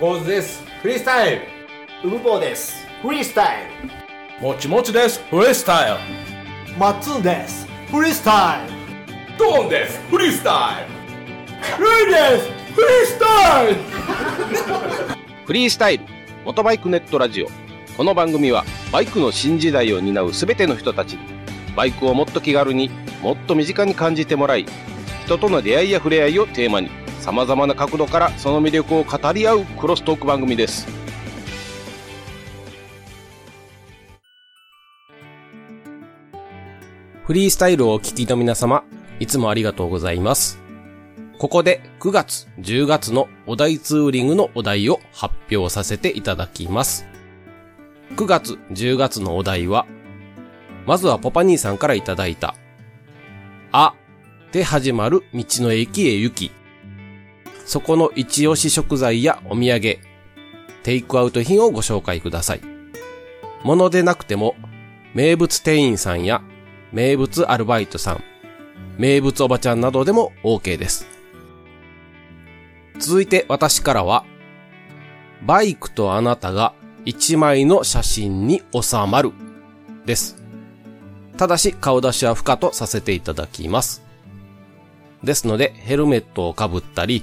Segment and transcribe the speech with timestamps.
[0.00, 0.64] ゴーズです。
[0.80, 1.42] フリースタイル。
[2.04, 2.86] ウブボーです。
[3.02, 3.64] フリースタイ
[4.40, 5.22] もちもちです。
[5.28, 6.72] フリースタイル。
[6.72, 7.66] ルマッツンです。
[7.90, 9.36] フリースタイル。
[9.36, 10.00] ドーンです。
[10.08, 11.84] フリースタイル。
[11.84, 12.48] ルイです。
[12.72, 13.74] フリースタイル。
[15.44, 16.04] フリースタイル、
[16.46, 17.48] 元バイクネットラジオ。
[17.98, 21.20] この番組は、バイクの新時代を担うすべての人たちに、
[21.76, 22.88] バイクをもっと気軽に
[23.22, 24.64] もっと身近に感じてもらい、
[25.26, 26.88] 人との出会いや触れ合いをテーマに、
[27.20, 30.86] 様々な角度からその魅力を語り合うクロストーク番組です。
[37.24, 38.82] フリースタイルをお聞きの皆様、
[39.20, 40.58] いつもありがとうございます。
[41.38, 47.06] ここで9月、10月のお題ツーリングのお題を発表させていただきます。
[48.16, 49.86] 9月、10月のお題は、
[50.86, 52.56] まずはポパ兄さんからいただいた、
[53.70, 53.94] あ
[54.50, 56.50] で始まる道の駅へ行き、
[57.70, 60.00] そこの一押し食材やお土産、
[60.82, 62.60] テイクアウト品をご紹介ください。
[63.62, 64.56] ものでなくても、
[65.14, 66.42] 名物店員さんや
[66.90, 68.24] 名物アルバイトさん、
[68.98, 71.06] 名物おばちゃんなどでも OK です。
[72.98, 74.24] 続いて私からは、
[75.46, 76.74] バイクとあなたが
[77.04, 79.30] 一枚の写真に収まる
[80.06, 80.42] です。
[81.36, 84.02] ただし顔出しは不可とさせていただきます。
[85.22, 87.22] ですのでヘルメットをかぶったり、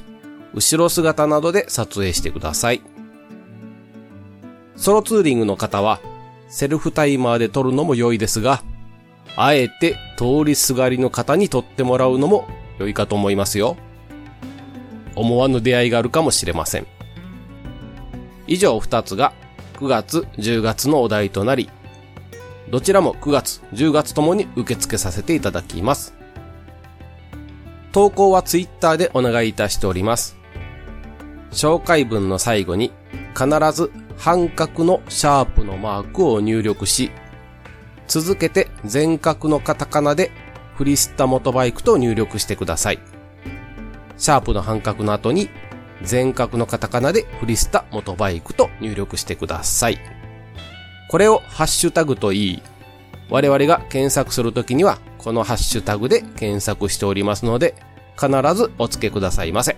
[0.58, 2.82] 後ろ姿などで撮影してください。
[4.76, 6.00] ソロツーリングの方は、
[6.50, 8.64] セルフタイマーで撮るのも良いですが、
[9.36, 12.48] あえて通りすがりの方に撮ってもらうのも
[12.80, 13.78] 良いかと思いますよ。
[15.16, 16.88] 思わぬ出会いがあるかもしれません。
[18.48, 19.34] 以上2つが
[19.76, 21.70] 9月、10月のお題となり、
[22.72, 26.16] どちらも9月、10月ともに受付させていただきます。
[27.92, 30.37] 投稿は Twitter でお願いいたしております。
[31.52, 32.92] 紹介文の最後に
[33.36, 37.12] 必ず半角のシャープのマークを入力し、
[38.08, 40.32] 続けて全角のカタカナで
[40.76, 43.00] フリスタモトバイクと入力してください。
[44.18, 45.50] シャープの半角の後に
[46.02, 50.00] 全角のカタカナでフリスタモトバイクと入力してください。
[51.10, 52.64] これをハッシュタグといい、
[53.30, 57.76] 我々が検索するときにはこのハッシュタグで検索しておりますので
[58.20, 59.78] 必ずお付けくださいませ。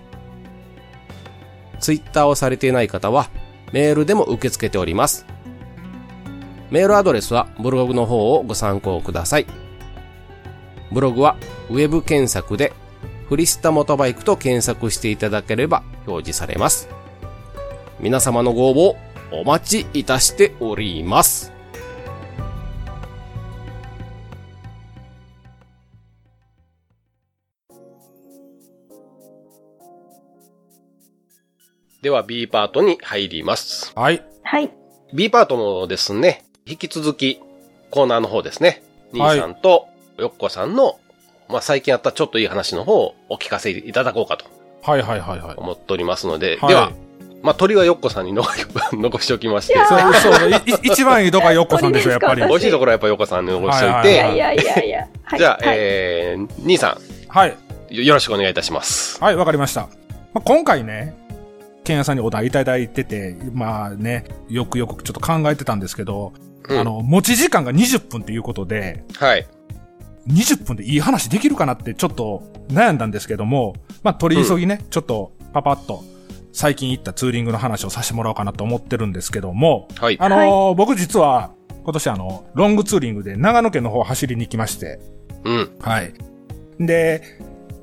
[1.79, 3.29] ツイッターをされていない方は
[3.71, 5.25] メールでも受け付けております。
[6.69, 9.47] メールアドレスはブログの方をご参考ください。
[10.91, 11.37] ブログは
[11.69, 12.73] ウェブ検索で
[13.27, 16.89] フリスタモトバイクと検索していただければ表示されます。
[17.99, 18.95] 皆様のご応
[19.31, 21.58] 募お待ちいたしております。
[32.01, 33.91] では B パートに入ります。
[33.93, 34.23] はい。
[34.43, 34.71] はい。
[35.13, 37.39] B パートもですね、引き続き
[37.89, 38.81] コーナーの方ですね、
[39.13, 39.87] はい兄さんと
[40.17, 40.99] よっこさんの、
[41.49, 44.45] まあ、最近あったちょっといい話の方をお聞かせいただこうかと
[44.83, 45.55] はいはいはいはい。
[45.57, 46.91] 思っておりますので、はいでは、
[47.41, 48.47] まあ、鳥はよっこさんに残
[48.93, 52.41] 残しておきまして、そう、そう、一番いいとこはよっこさんでしょ、やっぱり。
[52.41, 55.07] 鳥美味しいところはやっぱよっこさんに残しておいはいて、いやいやいやいや。
[55.23, 57.57] はいじゃあ、はいえー、兄さはい。
[57.89, 59.21] よろしくお願いいたします。
[59.21, 59.81] はい、わかりました。
[59.81, 59.87] ま
[60.35, 61.15] あ、今回ね、
[61.89, 66.33] ケンヤさんにお題いただいてて、まあね、よくよくちょっと考えてたんですけど、
[66.69, 69.47] うんあの、持ち時間が20分っていうことで、はい。
[70.27, 73.73] 20分でいい話できるかなってちょっと悩んだんですけども、
[74.03, 76.03] まあ、取り急ぎね、ちょっとパパッと
[76.53, 80.17] 最近行ったツーリングの話をさせてもらおうかなと思ってるんですけども、はい。
[80.19, 84.99] あのー僕実は今年あの、ロングツーリングで長野県の方走りに行きまして、
[85.43, 85.75] うん。
[85.79, 86.13] はい。
[86.79, 87.23] で、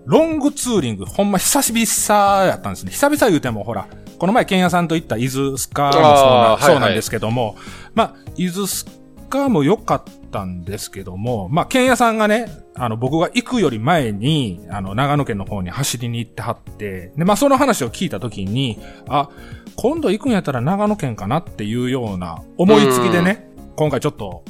[0.07, 2.93] ロングツーリング、ほんま久しぶりさやったんですね。
[2.93, 6.63] 久々言うてもほら、この前、ケンヤさんと行った伊豆スカもそうなあーはいはい。
[6.63, 7.57] そうなんですけども、
[7.95, 8.87] まあ、伊豆ス
[9.29, 12.47] カも良かったんですけども、まあ、ケンヤさんがね、
[12.77, 18.79] あの、僕が行くより前に、あの、長野県の方に走りに行ってはって、で、まあ、その話を聞いたときに、
[19.09, 19.29] あ、
[19.75, 24.45] 今度行くんやったら長野県かなっていうような思いつきでね、今回ちょっと、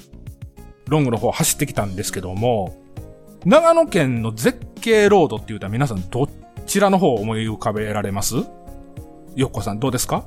[0.89, 2.77] ロングの方走ってきたんですけども、
[3.47, 6.29] 長野県の絶景ロードって言うたら皆さんど
[6.67, 8.35] ちらの方を思い浮かべられます？
[9.37, 10.25] よっこさんどうですか？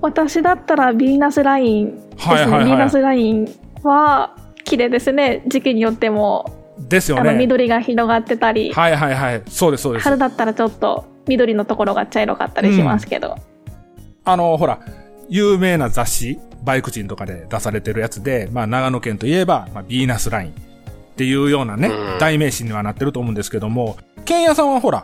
[0.00, 2.34] 私だったらヴィーナスラインですね。
[2.34, 5.42] はいはいーナスラインは綺麗ですね。
[5.46, 7.34] 時期によっても、ですよね。
[7.34, 9.42] 緑が広がってたり、はいはいはい。
[9.48, 10.04] そうですそうです。
[10.04, 13.36] 春だったらちょっと緑のところが茶色かったりしますけど。
[14.24, 14.80] あの、ほら、
[15.28, 20.54] 有名な雑誌、バイク人とかで出されてるやつで、まあ長野県といえば、まあビーナスライン
[21.16, 23.96] っていうようなねうん、代名詞にはなってると思うんですけども、
[24.26, 25.02] ケンヤさんはほら、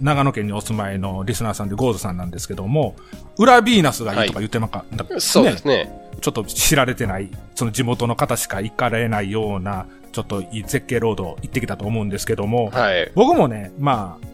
[0.00, 2.96] 長野県にお住まいのリスナーさんでゴーズさんなんですけども、
[3.38, 5.88] 裏ヴィーナスがいいとか言ってなかった、そうですね。
[6.20, 13.12] ちょっと知られてない、その地元の方しか行かれないような、ちょっといい絶景ロード行ってきたと思うんですけども、はい。
[13.14, 14.26] 僕もね、まあ、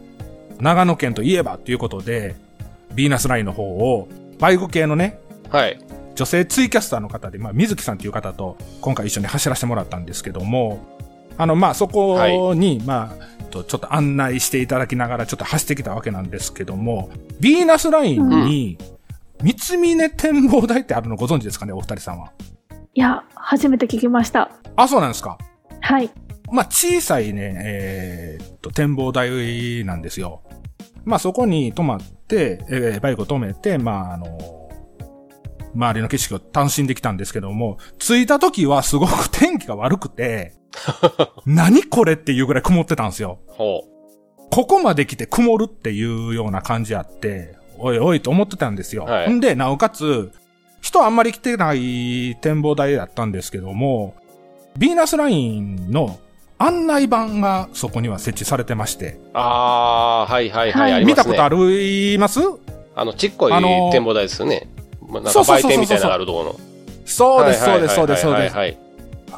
[0.59, 2.35] 長野県といえばということで、
[2.95, 4.07] ヴィーナスラインの方を、
[4.39, 5.79] バイク系のね、はい。
[6.15, 10.98] 女性ツイキャスターの方で、まあ、水木さんという方と今回一緒に走らせてもらったんですけども、
[11.39, 17.09] あの、まあ、そこに、まあ、とちょっと案内していただきながらちょっと走ってきたわけなんですけども、
[17.39, 18.77] ヴィーナスラインに、
[19.41, 22.33] 三峰展望台ってあるのご存知ですかね、お二人さんは？
[22.93, 24.51] いや、初めて聞きました。
[24.75, 25.37] あ、そうなんですか。
[25.79, 26.09] はい。
[26.51, 30.43] まあ、小さいね、えーっと、展望台なんですよ。
[31.05, 34.37] まあ、そこに泊まって、えーバイクを止めて、まあ、あの
[35.73, 40.53] 周りの景色を楽しんできたんですけども、着いた時はすごく天気が悪くて、
[41.45, 43.39] 何これっていうぐらい曇ってたんですよ。
[43.47, 43.83] ほ
[44.51, 49.03] ここまで来て曇るっていうような感じあって、おいおいと思ってたんですよ。
[49.05, 50.31] はいんで、なおかつ、
[50.81, 54.15] 人あんまり来てない展望台だったんですけども、
[54.77, 56.19] ヴィーナスラインの
[56.57, 59.19] 案内板がそこには設置されてまして、う。
[59.33, 60.79] あー、はいはいは。
[60.81, 61.05] はいいありますね。
[61.05, 62.39] 見たことあります？
[62.95, 64.67] あの、ちっこいあのー展望台ですよね。
[65.07, 66.55] まあなんか売店みたいなのがあるところの。
[67.05, 68.55] そうです、そうです、そうです、そうです。
[68.55, 68.77] はいはいはい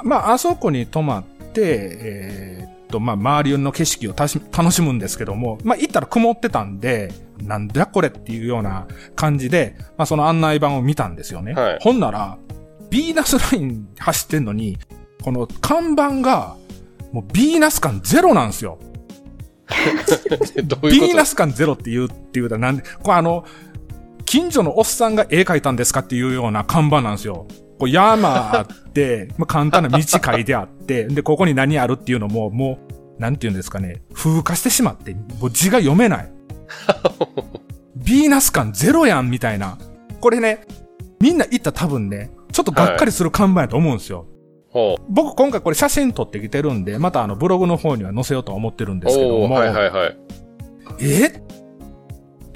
[0.03, 7.11] まあ、あそこに泊まって、えーっと、まあ、周りの景色を楽しむんですけども、まあ、行ったら曇ってたんで、
[7.41, 11.53] なんだこれっていうような感じで、まあ、その案内板を見たんですよね。
[11.53, 12.37] はいほんなら、
[12.89, 14.77] ビーナスライン走ってんのに、
[15.23, 16.55] この看板が、
[17.11, 18.77] もうビーナス感ゼロなんですよ。
[20.65, 23.45] どういうビーナス感ゼロって言うっていうたらなんで、これあの、
[24.25, 27.47] 近所のおっさんが絵描いたんですかっていうような看板なんですよ。
[27.81, 32.77] こう山あって、 まあ、簡単な道書いてあって、で、ここに何あるっていうのも、も
[33.17, 36.31] う、なんて言うんですかね、風化してしまって、もう字が読めない。
[37.97, 39.79] ビーナス感ゼロやんみたいな。
[40.19, 40.61] これね、
[41.19, 44.27] みんな行ったら多分ね、ちょっとがっかりする看板やと思うんですよ。
[44.69, 49.01] ほ僕今回これ写真撮ってきてるんで、またあのブログの方には載せようとは思ってるんう。
[49.01, 50.17] ですけども、はいはいはい。
[50.99, 51.41] え？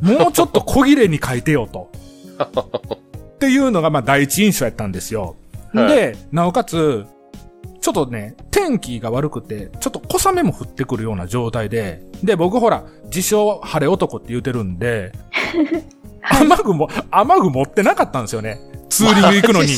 [0.01, 1.89] もうちょっと小切れに書いてよと。
[3.35, 5.35] っていうのがまあ第一印象やったんですよ。
[5.73, 7.05] はいで、なおかつ、
[7.81, 15.11] ちょっとね、天気が悪くて、ちょっと小雨も降ってくるような状態で、で、僕ほら、自称晴れ男って言うてるんで、
[16.23, 18.59] 雨具も、雨具持ってなかったんですよね。
[18.89, 19.69] ツーリング行くのに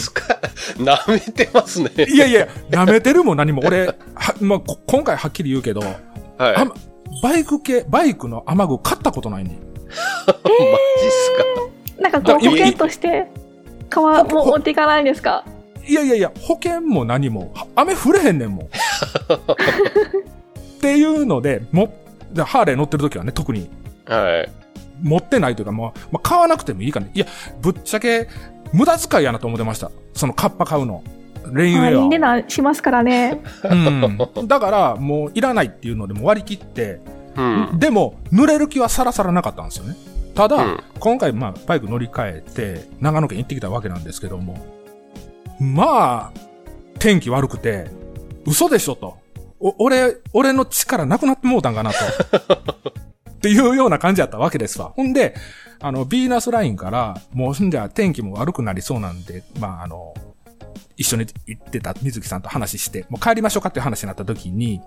[0.77, 1.89] 舐めてますね。
[2.07, 3.95] いやいや、舐めてるも何も、俺、は、
[4.39, 7.21] まあ、こ今回はっきり言うけど、はい。
[7.21, 9.53] バイク系、バイクの雨具買ったことないねん。
[9.57, 9.61] ジっ
[11.97, 13.27] すなんかこう、保険として、
[13.89, 15.43] 川も持っていかないんですか？
[15.87, 18.65] いやいやいや、保険も何も、は雨降れへんねんもん。
[18.67, 18.69] っ
[20.81, 21.93] ていうので、も、
[22.33, 23.69] でハーレー乗ってる時はね、特に
[24.05, 24.49] かはい。
[25.01, 27.09] 持ってないというか、もう、まあ、買わなくてもいいかね。
[27.13, 27.25] いや、
[27.61, 28.27] ぶっちゃけ、
[28.73, 29.91] 無駄遣いやなと思ってました。
[30.13, 31.03] そのカッパ買うの。
[31.53, 32.09] レインウはい、ェアを。
[32.09, 33.39] 値段しますからね。
[33.63, 34.17] うん。
[34.47, 36.99] だから、もういらないっていうのでも割り切って、
[37.37, 37.41] う
[37.75, 37.79] ん。
[37.79, 39.95] でも、濡れる気はさらさらなかったんですよね。
[40.37, 44.65] ただ、うん今回、まあ、バイク乗り換えて、長野県行ってきたわけなんですけども、
[45.59, 46.39] まあ、
[46.99, 47.89] 天気悪くて、
[48.45, 49.17] 嘘でしょと。
[49.59, 51.97] お、俺、俺の力なくなってもうたんかなと。
[53.29, 54.91] っていうような感じだったわけですわ。
[54.95, 55.35] ほんで、
[55.79, 60.13] あの、ビーナスラインから、もう、んじゃ天気も悪くなりそうなんで、まあ、あの、
[60.97, 64.81] 一緒に行ってた水木さんと話して、もう帰りましょうかっていう話になった時に、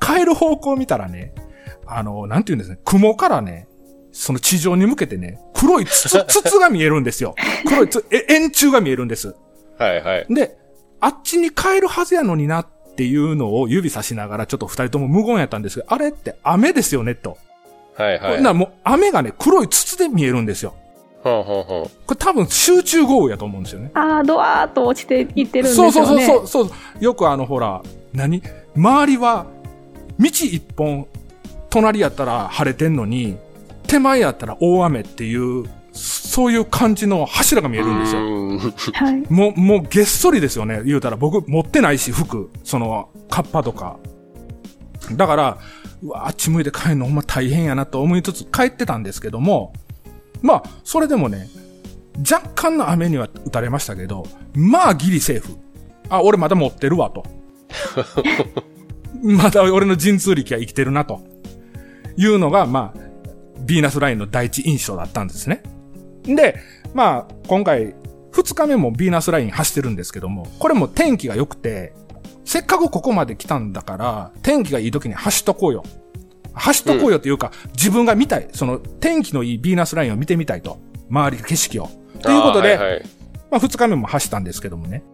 [0.00, 1.34] 帰る方向を見たらね、
[1.86, 3.67] あの、なんて言うんですね、雲からね、
[4.18, 7.36] その地上に向けてね、黒い筒、 筒が見えるんですよ。
[7.64, 9.36] 黒い筒、え、円柱が見えるんです。
[9.78, 10.26] はいはい。
[10.28, 10.58] で、
[10.98, 17.38] あっちに帰るはずやのになっていうのを指さしながらちょっと二人とも無言やったんですけど、あれって雨ですよね、と。
[17.96, 18.42] はいはい。
[18.42, 20.74] ならもう雨がね、黒い筒で見えるんですよ。
[21.22, 21.84] ほんほんほん。
[21.84, 23.92] これ多分集中豪雨やと思うんですよね。
[23.94, 26.26] ああ、ドワーっと落ちていってるんですそうよね。
[26.26, 27.04] そうそうそうそう。
[27.04, 27.82] よくあのほら、
[28.12, 28.42] 何？
[28.74, 29.46] 周りは、
[30.18, 31.06] 道一本、
[31.70, 33.36] 隣やったら晴れてんのに、
[33.88, 38.20] 手前やったら大雨っていう、そういう感じの柱が見えるんですよ。
[39.30, 40.82] もう、もうげっそりですよね。
[40.84, 42.50] 言うたら僕持ってないし、服。
[42.62, 43.96] その、カッパとか。
[45.12, 45.58] だから、
[46.02, 49.72] うわ、あっち向いて帰るのほんま大変やなと思いつつ帰ってたんですけども、
[50.42, 51.48] まあ、それでもね、
[52.18, 55.56] 若干の雨には打たれましたけど、まあギリセーフ。
[56.08, 57.24] あ、俺まだ持ってるわと。
[59.22, 61.20] まだ俺の神通力は生きてるなと。
[62.16, 63.07] いうのが、まあ、
[63.60, 65.62] ビーナスラインの第一印象だったんですね。
[66.24, 66.58] で、
[66.94, 67.94] まあ、今回、
[68.30, 71.92] 二日目もビーナスライン走ってるんですけども、これも天気が良くて、
[72.44, 75.82] せっかくここまで来たんだから、天気がいい時に走っとこうよ。
[76.54, 78.48] 走っとこうよっていうか、自分が見たい。
[78.52, 80.78] その、天気のいいビーナスラインを見てみたいと。
[81.10, 81.90] 周りの景色を。
[82.22, 83.02] ということで、はいはい
[83.50, 85.04] まあ、二日目も走ったんですけどもね。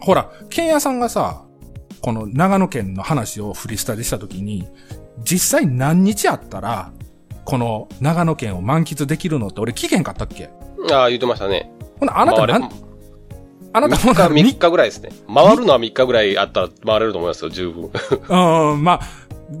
[0.00, 1.44] ほら、ケンヤさんがさ、
[2.00, 4.68] この長野県の話をフリースタイルしたときに、
[5.22, 6.92] 実際何日あったら、
[7.44, 10.50] この長野県を満喫できるのって俺聞けへんかったっけ？
[10.90, 11.70] ああ、言ってましたね。
[12.00, 12.70] ほな、あなたなん、
[13.72, 15.10] あなた3日、ほな3日ぐらいですね。
[15.32, 17.90] 回るのは3日ぐらいあったら回れると思いますよ、十分。
[18.72, 19.00] うん、まあ、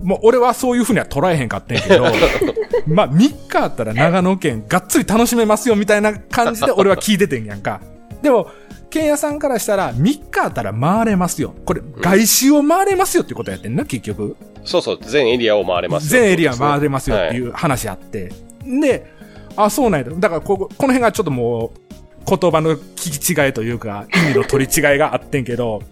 [0.02, 2.04] もう俺はそういうふうには捉えへんかったんやけど、
[2.88, 7.80] まあ3日あったら長野県がっつり楽しめますよみたいな感じで俺は聞いててんやんか。
[8.22, 8.48] でも、
[8.94, 11.52] ケンヤさんからしたら3日あったら回れますよ。
[11.64, 14.36] これ、外周を回れますよってことやってんな、結局。
[14.64, 16.22] そうそう、全エリアを回れますよ。
[16.22, 18.30] 全エリア回れますよっていはう話あって。
[18.62, 19.12] で、
[19.56, 20.12] あ、そうなんや。
[20.16, 21.80] だからここ、この辺がちょっともう、
[22.24, 25.82] 言葉の聞き違いというか、意味の取り違いがあってんけど、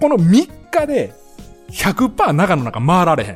[0.00, 1.12] この3日で
[1.70, 3.34] 100%長野なんか回られへん。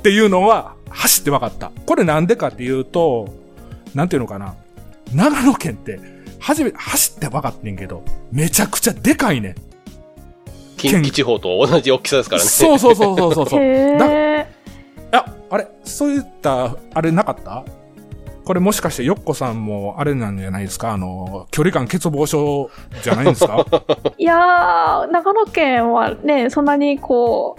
[0.00, 1.70] っていうのは走って分かった。
[1.86, 3.32] これなんでかっていうと、
[3.94, 4.56] なんていうのかな。
[5.14, 9.54] 長野県って、初め、走って分かってんけど、めちゃくちゃでかいねん。
[10.76, 12.48] 近畿地方と同じ大きさですからね。
[12.48, 13.60] そうそうそうそうそうそう。
[13.60, 14.52] へだえ。
[15.12, 17.64] あ、あれ、そういった、あれなかった？
[18.44, 20.92] これもしかしてヨッコさんもあれなんじゃないですか？
[20.92, 22.70] あの、距離感欠乏症
[23.02, 23.64] じゃないんですか？
[24.16, 27.56] いやー、長野県はね、そんなにこ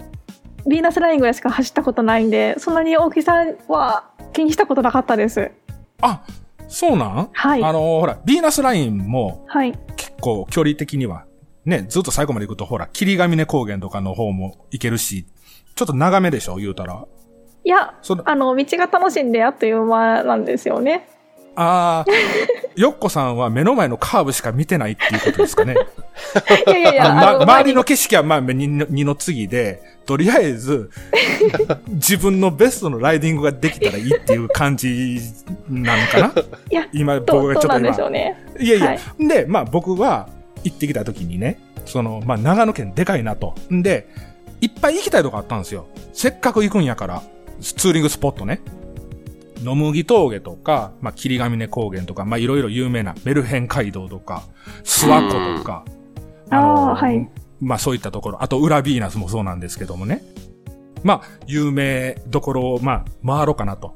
[0.66, 5.50] う、ヴィーナスラインぐらいしか走ったことないんで、そんなに大きさは気にしたことなかったです。
[6.00, 6.20] あ、
[6.72, 7.28] そうなん？
[7.32, 7.62] はい。
[7.62, 9.72] あの、ほら、ビーナスラインもはい。
[9.96, 11.26] 結構距離的には、
[11.64, 15.26] ね、ずっと最後まで行くと、ほら、霧ヶ峰高原とかの方も行けるし、
[15.74, 16.56] ちょっと長めでしょ？
[16.56, 17.04] 言うたら。
[17.64, 21.08] いや、あの、道が楽しんであっという間なんですよね。
[21.56, 22.12] あー、
[22.76, 25.74] ヨッコさんは目の前のカーブしか見てないっていうことですかね。
[26.66, 30.90] いやいやいや、周りの景色はまあ二の次で、とりあえず、
[31.88, 35.20] 自分のベストのライディングができたらいいっていう感じ
[35.68, 36.32] なのかな
[36.70, 38.36] いや、今、ど僕がちょっと今ね。
[38.58, 40.28] いやいや、はいで、まあ僕は
[40.64, 43.54] 行ってきた時にね、その、まあ長野県でかいなと。
[43.72, 44.08] んで、
[44.60, 45.86] いっぱい行きたいとこあったんですよ。
[46.12, 47.22] せっかく行くんやから、
[47.60, 48.60] ツーリングスポットね。
[49.62, 54.44] 野麦峠とか、まあ霧ヶ峰高原とか、まあいろいろ有名なメルヘン街道とか、
[54.84, 56.02] 諏訪湖とか、うん
[56.54, 57.28] あーはい
[57.60, 60.22] まあそういったところ、あと裏ビーナスもそうなんですけどもね。
[61.04, 63.94] まあ、有名どころを、まあ、回ろうかなと。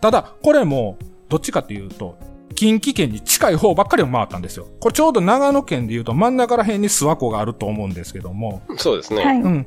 [0.00, 2.18] ただ、これも、どっちかっていうと、
[2.54, 4.66] 近畿圏に近い方ばっかりを回ったんですよ。
[4.80, 9.22] これちょうど長野県で言うと真ん中ら辺に諏訪湖があると思うんですけども、そうですね。
[9.22, 9.40] はい。
[9.40, 9.66] うん。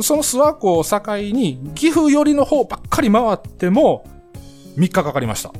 [0.00, 1.00] その諏訪湖を境
[1.34, 4.04] に、岐阜寄りの方ばっかり回っても、
[4.76, 5.52] 3日かかりました。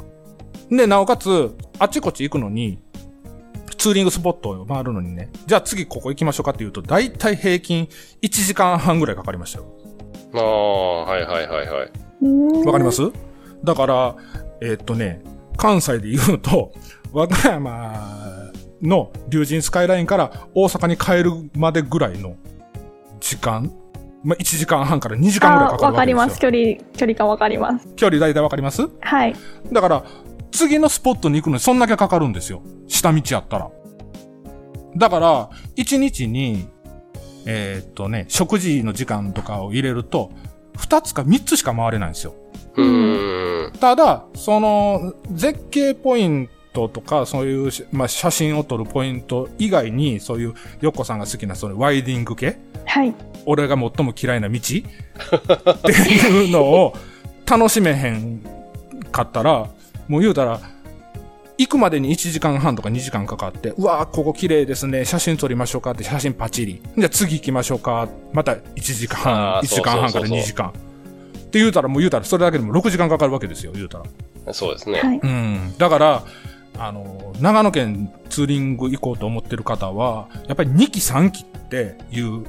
[0.71, 2.79] で、なおかつ、あっちこっち行くのに、
[3.77, 7.89] ツーリングスポットを回るのにね、じゃあ次ここ行きましょうかっていうと、だいたい平均
[8.23, 9.65] 1時間半ぐらいかかりましたよ。
[10.35, 12.67] ああ、はいはいはいはい。
[12.67, 13.03] わかります？
[13.65, 14.17] だから、
[14.61, 15.23] えーっとね、
[15.57, 16.73] 関西で言うと、
[17.13, 18.53] 和歌山
[18.83, 22.37] の竜神スカイラインから大阪に帰るまでぐらいの
[23.19, 23.73] 時間
[24.23, 25.87] まあ、1時間半から2時間ぐらいあかかるわけですよ。
[25.89, 26.39] わかります。
[26.41, 27.89] 距離、距離感わかります。
[27.97, 28.89] 距離大体わかります？
[29.01, 29.35] はい。
[29.73, 30.05] だから、
[30.51, 32.63] 次のスポットに行くのにそんだけかかるんですよ。
[32.87, 33.71] 下道やったら。
[34.97, 36.69] だから、1日に、
[37.47, 40.31] えーっとね、食事の時間とかを入れると、
[40.77, 42.35] 2つか3つしか回れないんですよ。
[42.77, 43.73] うーん。
[43.79, 52.59] ただ、その、絶景ポイントとか、そういうし、まあ、写真を撮るポイント以外に、そういう、ヨッコさんが好きな、その、ワイディング系？
[52.85, 53.15] はい。
[53.47, 54.59] 俺が最も嫌いな道？
[54.59, 54.77] って
[55.93, 56.95] いうのを
[57.47, 58.43] 楽しめへん
[59.11, 59.69] かったら、
[60.09, 60.61] もう言うたら、
[61.59, 66.81] 行くまでに1時間半とか2時間かかって、うわーここ綺麗ですね、写真撮りましょうかって写真パチリ。
[66.97, 68.09] じゃあ次行きましょうか。
[68.33, 70.69] また1時間半、あー1時間半からそうそうそうそう2時間。
[70.69, 70.73] っ
[71.51, 74.55] て言うたらもう言うたらそれだけでも6時間かかるわけですよ、言うたら。
[74.55, 75.01] そうですね。
[75.01, 75.19] はい。
[75.19, 75.75] うん。
[75.77, 76.25] だから、
[76.79, 82.45] あの、長野県ツーリング行こうと思ってる方は、やっぱり2期3期っていう、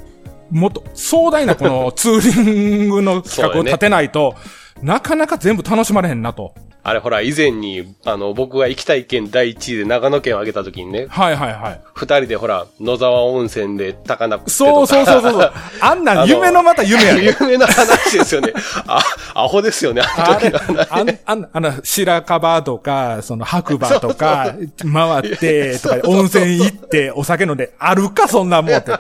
[0.52, 4.36] もっと壮大なこのツーリングの企画を立てないと、
[4.82, 6.54] なかなか全部楽しまれへんなと。
[6.84, 11.82] あれほら、以前に、あの、僕が行きたい県第一位で長野県を挙げた時にね、はいはいはい。
[11.94, 15.54] 二人でほら、野沢温泉で高菜食ってそうそうそうそうそう。
[15.80, 17.26] あんなん夢のまた夢やで。
[17.40, 18.54] 有名な話ですよね。
[18.88, 19.00] あ、
[19.36, 20.88] アホですよね、あの時の話。
[20.90, 24.56] あん、あん、あの、白樺とか、その白馬とか、
[24.92, 28.92] 回って、とか、温泉行って、お酒飲んで、あるか、そんなもんって。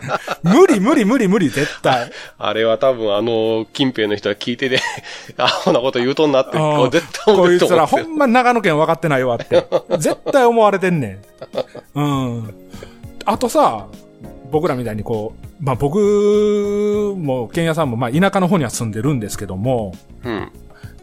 [0.43, 2.11] 無理無理無理無理、絶対。
[2.37, 4.79] あれは多分あの、近辺の人は聞いてて、
[5.37, 9.67] アホなこと言うとんなって、ああ絶対思ってると思ってほんま長野県分かってないわって。
[9.97, 11.19] 絶対思われてんね
[11.95, 11.99] ん。
[11.99, 12.01] う
[12.39, 12.53] ん。
[13.25, 13.87] あとさ、
[14.51, 20.51] 僕らみたいにこう、まあ僕も、ケンヤさんも、まあ田舎の方には住んでるんですけども、うん。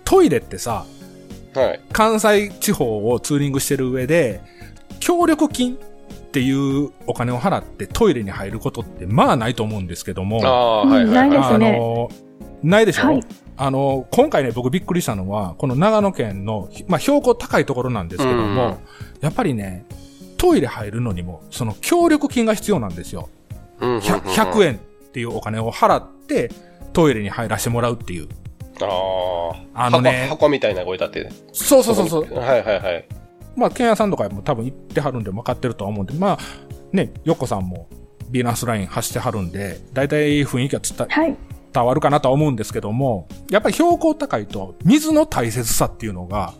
[0.05, 0.85] トイレってさ、
[1.55, 1.81] はい。
[1.93, 4.41] 関西地方をツーリングしてる上で、
[5.01, 5.79] 協力金
[6.29, 12.11] っていうお金を払ってトイレに入ることってまあないと思うんですけども、あはいはいないですねの、
[12.63, 13.21] ないでしょ、はい
[13.59, 18.77] あの、今回ね、僕びっくりしたのは、この長野県の、まあ、標高高いところなんですけども、うん
[19.21, 19.85] やっぱりね、
[20.37, 23.29] トイレ入るのにも、その協力金が必要なんですよ。
[23.81, 24.79] うんうんうん 100, 100円っ
[25.13, 26.53] ていうお金を払って、
[26.93, 28.29] トイレに入らせてもらうっていう。
[28.81, 28.87] あ
[29.75, 29.87] あ。
[29.87, 31.33] あのね箱箱みたいな声立て。
[31.53, 32.35] そうそうそうそう。
[32.39, 33.05] はいはいはい。
[33.57, 36.39] まあ、ケンヤさんとかも多分行ってはるんで分かってるとは思うんで、まあ、
[36.93, 37.89] ね、ヨッコさんも
[38.31, 41.37] ビーナスライン走ってはるんで、だいたい雰囲気は伝はい。
[41.73, 46.55] 伝わるかなとは思うんですけども、やっぱり標高高いと水の大切さっていうのが、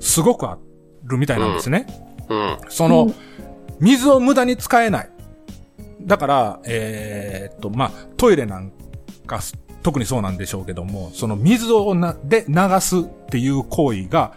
[0.00, 0.58] すごくあ
[1.04, 1.86] るみたいなんですね。
[2.28, 2.58] うん。
[2.68, 3.14] その、うん
[3.78, 5.10] 水を無駄に使えない。
[6.00, 8.72] だから、えーっと、まあ、トイレなん
[9.26, 14.32] かす特にそうなんでしょうけども、その水をな、で流すっていう行為が、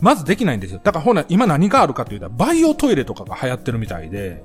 [0.00, 0.80] まずできないんですよ。
[0.84, 4.44] だからほな、今何があるかというと、バイオトイレとかが流行ってるみたいで、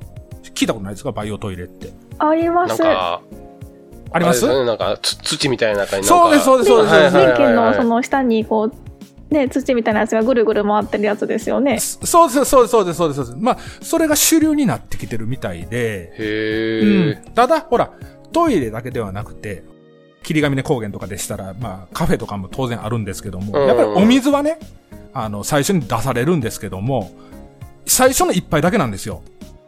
[0.55, 1.11] 聞いたことないですか？
[1.11, 1.93] バイオトイレって。
[2.17, 2.81] あります。
[2.81, 3.21] なんか、
[4.11, 4.47] あります？
[4.65, 6.15] なんか、つ土みたいな中になんか。
[6.15, 7.13] そうです、そうです、そうです。
[7.13, 11.79] 電気のその下にこう、ね、土みたいなやつがぐるぐる回ってるやつですよね。
[11.79, 13.17] そうです、そうです、そうです、そうです。
[13.17, 17.31] そうですまあ、それが主流になってきてるみたいで、へうんえ。
[17.35, 17.91] ただ、ほら、
[18.31, 19.63] トイレだけではなくて、
[20.23, 24.59] 霧ヶ峰高原とかでしたら、まあ、カフェとかも当然あるんですけども、うんやっぱりお水はね、
[25.13, 27.11] あの、最初に出されるんですけども、
[27.85, 29.21] 最初の一杯だけなんですよ。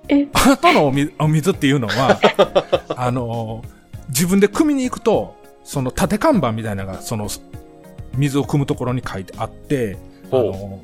[0.08, 2.20] え、後のお水お水っていうのは、
[2.98, 3.64] あの、
[4.12, 7.28] 自分で汲みに行くと、その縦看板みたいなのが、その、
[8.18, 9.98] 水を汲むところに書いてあって、
[10.32, 10.80] あの、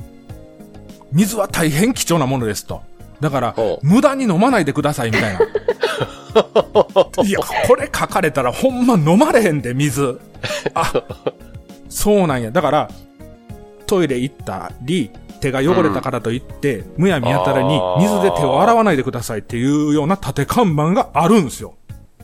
[1.11, 2.81] 水は大変貴重なものですと。
[3.19, 5.39] だからほ、無駄に飲まないでくださいみたいな。
[7.23, 10.19] いや、これ書かれたらほんま飲まれへんで、水。
[10.73, 10.93] あ、
[11.89, 12.51] そうなんや。
[12.51, 12.91] だから、
[13.87, 21.75] トイレ行ったり、手が汚れたからといって、むやみやたらに水で手を洗わないでくださいっていうような縦看板があるんですよ。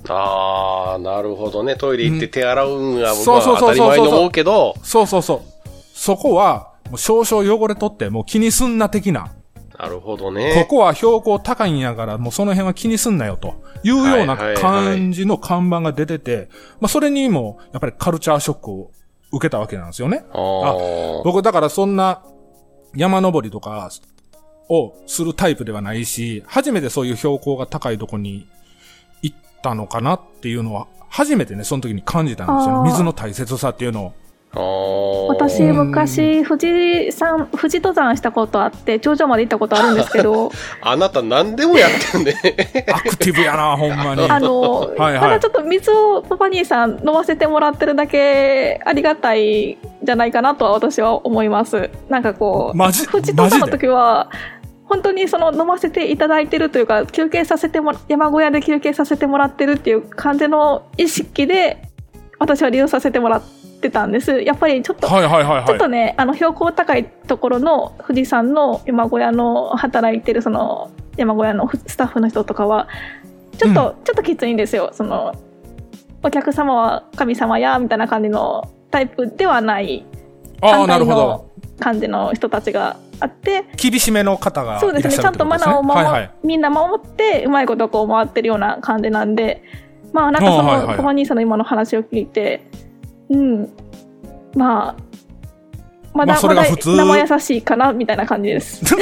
[0.09, 1.75] ああ、なるほどね。
[1.75, 5.69] トイレ行って手洗うんが僕は当そうそうたり前に思うけど、そうそうそう。
[5.93, 9.31] そこは、もう少々汚れとってもう気にすんな的な。
[9.79, 10.65] なるほどこね。
[10.69, 18.91] こは標高高いんやから、もうその辺は気にすんなよというようなはいはいはい感じの看板が出てて、まあそれにもやっぱりカルチャーショックを
[19.31, 20.25] 受けたわけなんですよね。
[20.31, 22.23] あー僕だからそんな
[22.95, 23.89] 山登りとか
[24.69, 28.45] をするタイプではないし、初めてそういう標高が高いとこに行
[29.63, 32.91] ったのかなっていうのは、初めてね、その時に感じたんですよね。
[32.91, 34.13] 水の大切さっていうのを。
[35.29, 42.35] 私昔富士山富士登山したことあって頂上まで行ったことあるんですけど あなた何でもやってんね。
[42.93, 44.21] アクティブやな、ほんまに。
[44.29, 54.29] あの、はいはいただちょっと水をパパ兄さん飲ませてもらってるだけありがたいじゃないかなとは私は思いますなんかこう富士登山の時は
[54.93, 61.89] 本当にその飲ませていただいてるというか休憩させても山小屋で休憩させてもらってるっていう感じの意識で
[62.37, 63.43] 私は利用させてもらっ
[63.81, 65.65] てたんですやっぱりちょっとはいはいはいはい。
[65.65, 72.87] ちょっとね、あの標高高いところの富士山の山小屋の働いてるその山小屋のスタッフの人とかは
[73.57, 75.33] ちょっと、ちょっときついんですよその
[76.21, 80.05] お客様は神様やみたいな感じのタイプではない
[80.61, 81.49] 反の。
[81.79, 86.31] 感じの人たちがあって厳しめの方がそうですねちゃんとマナーを守、はいはい。
[86.43, 89.63] みんな守ってうまいことこう回ってるような感じなんで
[90.11, 92.67] まあなんかその小マ兄さんの今の話を聞いて
[93.29, 93.73] うん
[94.55, 94.95] まあ
[96.13, 98.85] まだ、まあそれが普通生優しいかなみたいな感じです。
[98.85, 98.97] ちょ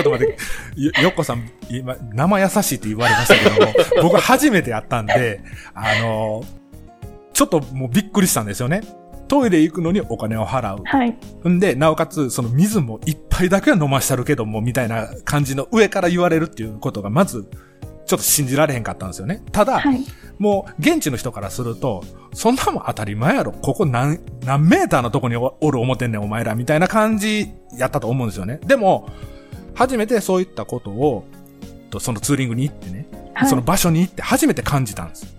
[0.00, 0.36] っと待って、
[0.80, 3.60] よよっこさん、今、生優しいって言われましたけ
[3.96, 5.40] ども、僕初めてやったんで、
[5.74, 6.44] あの、
[7.32, 8.82] ちょっともうびっくりしたんですよね。
[9.32, 10.82] トイレ行くのにお金を払う。
[10.84, 11.48] はい。
[11.48, 17.48] んで、なおかつ、その水も一杯だけは飲ましたるけども、みたいな感じの上から言われるっていうことが、まず、
[18.04, 19.42] ちょっと信じられへんかったんですよね。
[19.50, 20.04] ただ、はい。
[20.38, 23.52] もう、現地の人からすると、そんなもん当たり前やろ。
[23.52, 28.60] ここ何、何メーターのとこにおおる思ってんねん、お前ら、みたいな感じやったと思うんですよね。
[28.66, 29.08] でも、
[29.72, 31.24] 初めてそういったことを、
[31.88, 35.34] とそのツーリングに行ってね、はいその場所に行って初めて感じたんです。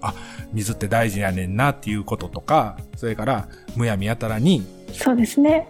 [0.00, 0.14] あ、
[0.52, 5.68] 水って大事やねんなっていうこととか、それから、むやみやたらに、そうですね。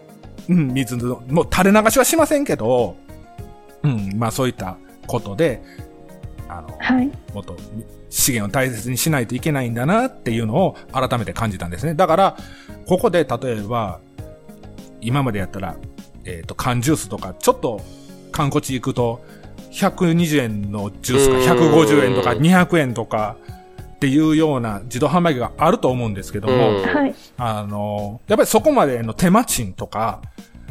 [0.48, 2.96] うん、水の、もう垂れ流しはしませんけど、
[3.82, 5.62] うん、まあそういったことで、
[6.48, 7.10] あの、はい。
[7.34, 7.56] もっと
[8.10, 11.94] 資源を大切にしないといけないんだなっていうのを改めて感じたんですね。
[11.94, 12.36] だから、
[12.86, 14.00] ここで例えば、
[15.00, 15.76] 今までやったら、
[16.24, 17.80] えっ、と、缶ジュースとか、ちょっと
[18.32, 19.22] 観光地行くと、
[19.70, 23.36] 120円のジュースがうん150円とか200円とか
[23.98, 27.14] っていうような自動販売機があると思うんですけども、うんはい。
[27.36, 30.22] あの、やっぱりそこまでの手間賃とか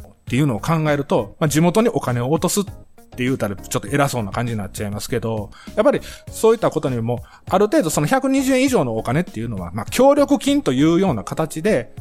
[0.08, 6.00] っていうのを考えると、まあ、地元にお金を落とすって言うたらちょっと偉そうな感じになっちゃいますけど、やっぱり
[6.32, 11.94] そういったことにも、ある程度その120円以上のお金っていうのは、まあ、協力金というような形で、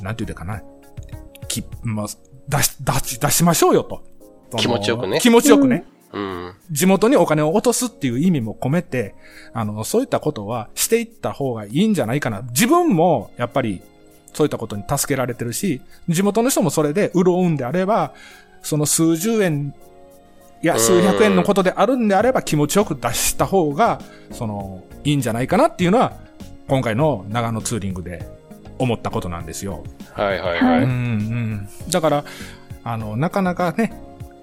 [0.00, 0.62] なんて言うかな、
[1.46, 2.06] き、まあ、
[2.48, 4.02] 出し、出し、出しましょうよと。
[4.56, 5.84] 気持ちよくね気持ちよくね。
[6.12, 6.54] うん。
[6.70, 9.14] 地元にお金を落とすっていう意味も込めて、
[9.52, 12.42] あの、そういったことはしていった方がいいんじゃないかな。
[12.42, 13.82] 自分も、やっぱり、
[14.34, 18.14] そういったことに助けられてるし、地元の人もそれで潤うんであれば、
[18.62, 19.74] その数十円、
[20.62, 26.14] いや、数百円のことであるんであれば気持ちよく出した方が、その、いいんじゃないかなっていうのは、
[26.68, 28.26] 今回の長野ツーリングで
[28.78, 29.82] 思ったことなんですよ。
[30.12, 30.84] はいはいははいい。
[30.84, 31.68] うんうん。
[31.90, 32.24] だから、
[32.84, 33.92] あの、なかなかね、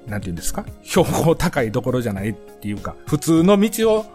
[0.10, 0.66] なんて言うんですか？
[0.84, 4.06] 標高高いところじゃないっていうか、普通の道を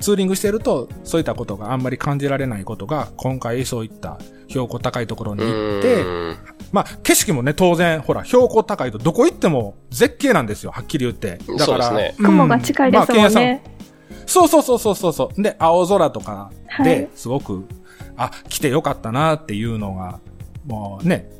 [0.00, 6.36] ツーリングしてると、そういったことがあんまり感じられないことが、今回そういった標高高いところに行って、うん
[6.72, 11.36] まあ、景色もね、当然、ほら、標高高いとどこ行っても絶景なんですよ、はっきり言って。
[11.36, 13.30] だから、そうですねうん雲が近いですもんね。
[13.30, 13.60] さん
[14.26, 15.42] そうそうそうそうそうそう。
[15.42, 17.64] で、青空とかはいで、すごく、
[18.16, 20.18] あ、来てよかったなっていうのが、
[20.66, 21.30] もうね、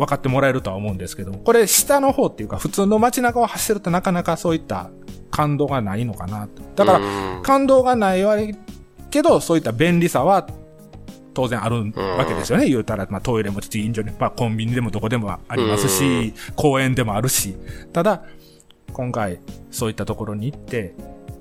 [0.00, 4.90] 分かってもらえるとは思うんですけども、これ下の方っていうか、普通の街中を走るとなかなかそういった
[5.30, 6.62] 感動がないのかなと。
[6.74, 8.36] だから、うん感動がないわ
[9.10, 10.46] けど、そういった便利さは
[11.34, 12.66] 当然あるわけですよね。
[12.66, 17.56] 言うたら、まあトイレも近所に、まあコンビニでもどこでもありますし、公園でもあるし。
[17.92, 18.22] ただ、
[18.92, 20.94] 今回そういったところに行って、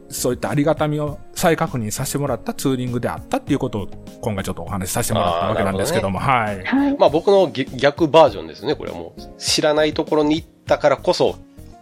[0.09, 3.87] そういったありがたみを再確認させてもらったツーリングであったっていうことを
[4.21, 6.63] 今回ちょっとお話しさせてもらったわけなんですけども、はい。
[6.63, 6.97] はい。
[6.97, 8.75] まあ僕のぎ逆バージョンですね。
[8.75, 11.35] これはもう知らないところに行ったからこそ、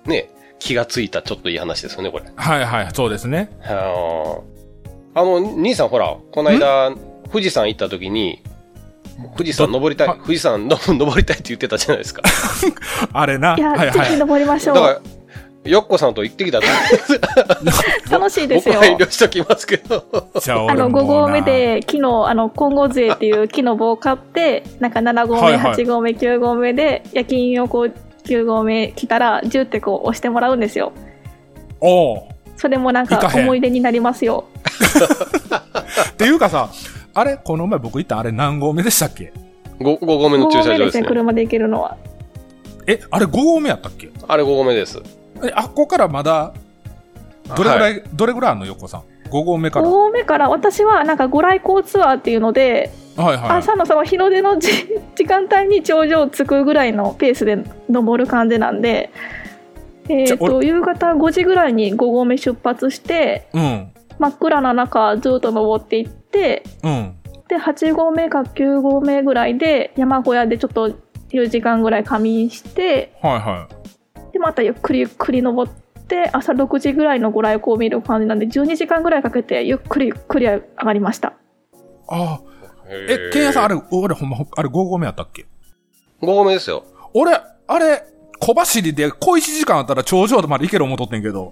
[0.06, 2.26] ね、気がついたちょっといい話ですよね、これ。
[2.36, 3.50] はいはい、そうですね。
[3.62, 4.42] は
[5.16, 6.94] ああの、兄さんほら、この間、
[7.32, 8.44] 富士山行った時に、
[9.36, 12.22] 富士山登りたいは、富士山の登りたいって言ってたじゃないですか。
[13.14, 13.56] あれな？
[13.58, 13.92] いや、はいはい。
[13.94, 14.76] ぜひ登りましょう。
[14.76, 15.02] だから、
[15.68, 16.68] よっこさんと行ってきたと。
[18.12, 18.92] 楽しいですよ僕は。
[18.92, 20.06] 遠慮しときますけど。
[20.14, 20.22] あ
[20.70, 27.94] あの、5俺もな合目で、木の、あの、金剛杖っていう木の棒を買って、なんか7合目、はいはい8合目、9合目で、夜勤をこう、
[28.26, 30.92] 9合目来たら、10ってこう押してもらうんですよ。
[31.80, 32.24] おう
[32.56, 34.46] それもなんか思い出になりますよ。
[36.12, 36.70] っていうかさ、
[37.14, 39.32] あれこの前僕行ったあれ何合目でしたっけ
[39.80, 41.04] ？5, 5合目5の駐合目ですね、車場ですね。
[41.08, 41.98] 車で行けるのは。
[42.88, 44.10] え、あれ5合目やったっけ？
[44.28, 45.02] あれ5合目です。
[45.44, 46.54] え、あっこからまだ、
[47.56, 49.90] どれぐらい、どれぐらいあんの横さん？5合目か5ら。
[49.90, 53.50] 合目から私はなんかご来光ツアーっていうので、はいはい。
[53.58, 54.70] 朝のその日の出のじ
[55.16, 57.58] 時間帯に頂上着くぐらいのペースで
[57.90, 59.12] 登る感じなんで、
[60.10, 63.92] えー、と夕方5時ぐらいに5合目出発してうん。
[64.20, 67.14] 真っ暗な中ずっと登っていってうん。
[67.48, 70.92] で8合目か9合目ぐらいで山小屋でちょっと
[71.32, 73.68] 4時間ぐらい仮眠してはいは
[74.38, 75.72] でまたゆっくりゆっくり登っ
[76.08, 81.32] て朝6時ぐらいのご来光を見る感じなんで12時間ぐらいかけてゆっくりゆっくり上がりましたい。
[82.10, 82.42] ああ。
[82.88, 85.46] え、ケンヤさんあれ、俺ほんま、あれ5合目やったっけ
[86.22, 86.86] ？5合目ですよ。
[87.14, 88.04] 俺、あれ、
[88.40, 91.52] 小走りで小1時間あったら頂上まで行ける思っとってんけど。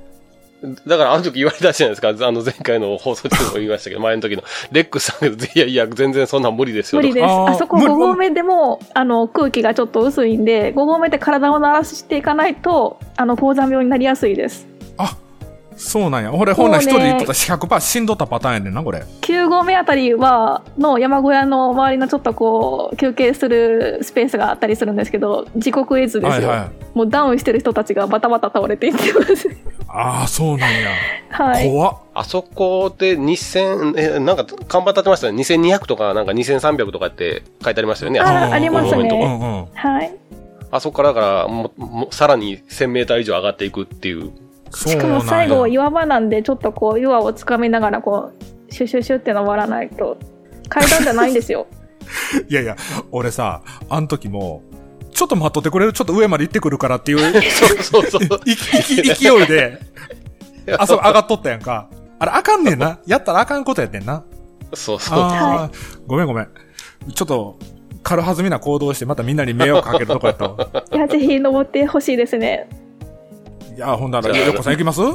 [0.63, 2.09] だからあの時言われたじゃないですか。
[2.25, 7.01] あの前回の放送でも言いましたけど、前の時のレックスさんが、いやいや、全然そんなん無理ですよ。
[7.01, 7.25] 無理です。
[7.25, 14.67] あそこ無理5合目でもあの空気がちょっと薄いんで、5合目で体を慣らしていかないと、あの高山病になりやすいです。
[14.97, 15.17] あ、
[15.75, 16.33] そうなんや。
[16.33, 19.03] 俺ほんなら一人で行っとったら100%死んどったパターンやねんな、これ。
[19.21, 26.49] 9合目あたりは、の山小屋の周りのちょっとこう、休憩するスペースがあったりするんですけど、時刻絵図ですよ。
[26.49, 26.69] はいはい。
[26.97, 29.49] もうダウンしてる人たちがバタバタ倒れていってます。
[29.87, 30.89] ああ、そうなんや。
[31.29, 31.69] はい。
[31.69, 31.97] 怖っ。
[32.13, 35.33] あそこで2000、え、なんか看板立ってましたね。
[35.41, 38.19] 2200とかなんか2300とかって書いてありましたよね。
[38.21, 39.65] あありますねうんうんうん。
[39.73, 40.13] はい。
[40.71, 44.31] あそこからだからもう、もうさらに1000メーター以上上がっていくっていう。
[44.75, 48.31] しかも最後岩場なんで、ちょっとこう、岩をつかみながらこ
[48.69, 50.17] う、シュシュシュって登らないと、
[50.69, 51.67] 階段じゃないんですよ。
[52.49, 52.75] いやいや、
[53.11, 54.61] 俺さ、あの時も、
[55.11, 57.19] ちょっと待っとってくれるちょっと上まで行ってくるからっていう、
[57.81, 58.39] そうそうそう。
[58.45, 59.79] いきいき勢いで、
[60.77, 61.87] あそこ上がっとったやんか。
[62.19, 62.99] あれ、あかんねんな。
[63.05, 64.23] やったらあかんことやってんな。
[64.73, 65.19] そうそう。
[65.19, 65.71] ああ、
[66.07, 66.47] ごめんごめん。
[67.13, 67.57] ちょっと、
[68.03, 70.67] 軽はずみな行動して、またみんなに迷惑かけるとこやったわ。
[70.93, 72.69] いや、ぜひ登ってほしいですね。
[73.75, 75.01] いや、ほんなら、じゃあよっこさん行きます？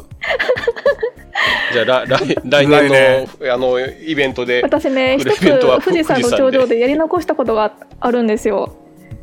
[1.73, 4.61] じゃあ来、来来年の、あの、イベントで。
[4.63, 5.41] 私ね、一つ
[5.85, 8.75] 富士山の頂上でやり残したことがあるんですよ。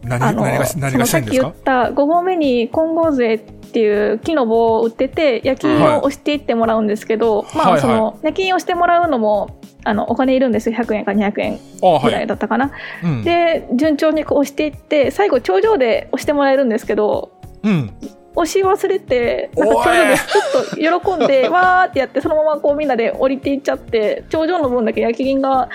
[0.04, 1.84] 何、あの何が、何がしそのさっき言たいんですか？
[1.84, 12.28] った5合目に金剛杖っていう木の棒を売ってて夜勤を押していってもらうんですけど、まはいはいあその夜勤をしてもらうのもあのお金いるんですよ100円か200円あぐらはいい。
[12.28, 12.72] だったかな、
[13.04, 13.24] うん。
[13.24, 17.32] で順調にこう押していって最後頂上で押してもらえるんですけど
[17.64, 17.92] うん。
[18.38, 25.70] 押し忘れてなんか頂上でちょっと喜んで わーってやってそのままこうみんなで降りていっちゃって頂上の分だけ焼き銀が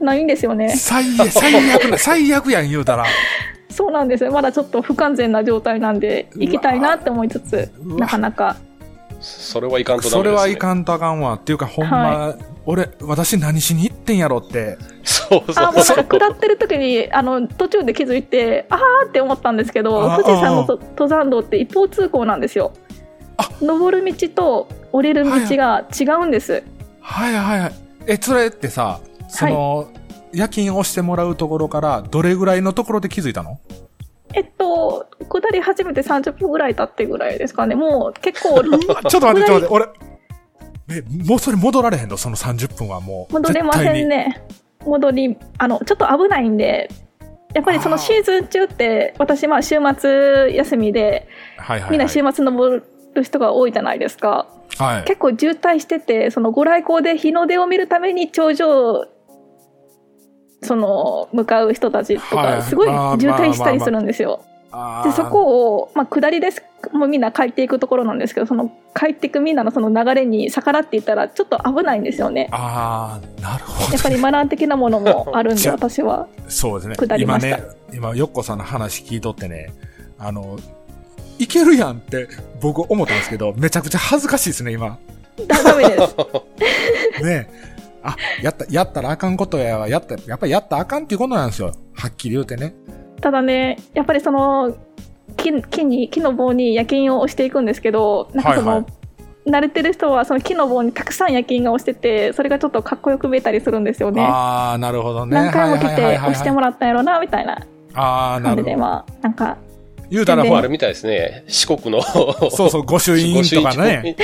[0.00, 0.68] ないんですよね。
[0.76, 3.06] 最悪、最悪な、 最悪やん言うたら。
[3.70, 4.32] そうなんですよ。
[4.32, 8.56] まだちょっと不完全な状態なんで行きたいなって思いつつなかなか
[9.24, 10.50] それはいかんとダそれメです、ね。
[10.52, 11.34] はいかんとあかんわ。
[11.34, 14.78] っていうか、ほんま、俺、私何しに行ってんやろって。
[15.02, 16.04] そうそうあもうなんそう。
[16.04, 22.72] か下ってる時にあの途中で気づいてあーって思ったんですけどあ富士山の登山道って一方通行なんですよ
[23.36, 26.62] あ登る道と降りる道が違うんです、
[27.00, 27.72] はいはいはい。
[28.06, 29.88] え、それってさ、その、
[30.32, 33.60] 夜勤をしてもらうところから、どれぐらいのところで気づいたの？
[34.34, 39.86] えっと下り始めて30分ぐらい経ってぐらいですかねもう結構 ちょっと待って、ちょっと待って、俺、
[40.90, 42.16] え、もうそれ戻られへんの？
[42.16, 43.32] その30分はもう。
[43.32, 44.42] 戻れませんね
[44.84, 46.90] 戻りあのちょっと危ないんで
[47.54, 51.28] やっぱりそのシーズン中って私まあ週末休みで。
[51.56, 51.90] はいはい、はい。
[51.92, 55.04] みんな週末登る人が多いじゃないですか、はい。
[55.04, 59.06] 結構渋滞しててそのご来光で日の出を見るために頂上
[60.64, 64.42] その向かう人たちとはいかすごいまあ渋滞したりするんですよ。
[65.04, 66.60] でそこを、まあ、下りです
[66.92, 72.48] もうみんな帰っていくところなんですけどその帰っていくみんなのその流れに逆らっていったらちょっと危ないんですよね。
[72.50, 73.92] あー、なるほど。
[73.92, 76.26] やっぱりマナー的なものもあるんで 私は。
[76.48, 76.96] そうですね。
[76.96, 79.72] 下りました今ね、今、よっこさんの話聞いとってね、
[80.18, 80.56] あの、
[81.38, 82.28] いけるやんって
[82.60, 84.98] 僕思ったんですけど、めちゃくちゃ恥ずかしいですね、今。
[85.46, 86.16] だダメです。
[87.22, 87.48] ね
[88.04, 91.72] あ、やった、やったらあかんことやわ、やった、やっぱりやったらあかんっていうことなんですよ。
[91.94, 92.74] はっきり言うてね。
[93.20, 94.76] ただねやっぱりその
[95.38, 98.86] 木木に木の棒に夜勤を押していくんですけどなんかその、はいはい
[99.46, 104.26] 慣れてる人はその木の棒にたくさん夜勤が押しててそれがちょっとかっこよく見えたりするんですよね。
[104.26, 105.34] あー、なるほどね。
[105.34, 107.62] 何回も来て押してもらったんやろなみたいな
[107.92, 108.86] あー、な感じでるほど。
[108.86, 109.58] まあなんか
[110.08, 111.44] 言うたらほら、あれみたいですね。
[111.46, 112.00] 四国の。
[112.00, 114.16] そうそう、御朱印とかね。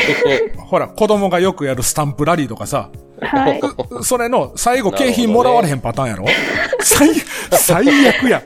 [0.57, 2.88] ごほら、子供がよくやるスタンプラリーとかさ、
[3.21, 3.61] はい
[4.03, 6.25] それの最後景品もらわれへんパターンやろ？
[6.81, 7.09] 最、
[7.53, 8.43] 最悪や。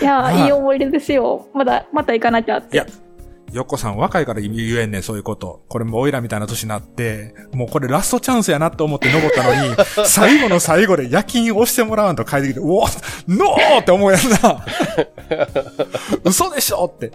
[0.00, 2.86] いやはいいい思い出ですよまだまた行かなきゃっていや、
[3.52, 5.62] よっこさん若いから言えんねん、そういうこと。
[5.68, 12.80] これもオイラみたいな年になって、もうこれラストチャンスやなって思って登ったのに、 最後の最後で夜勤押してもらわんと帰ってきて、うお
[13.28, 14.64] ノーって思うやんな。
[16.24, 17.12] 嘘でしょって。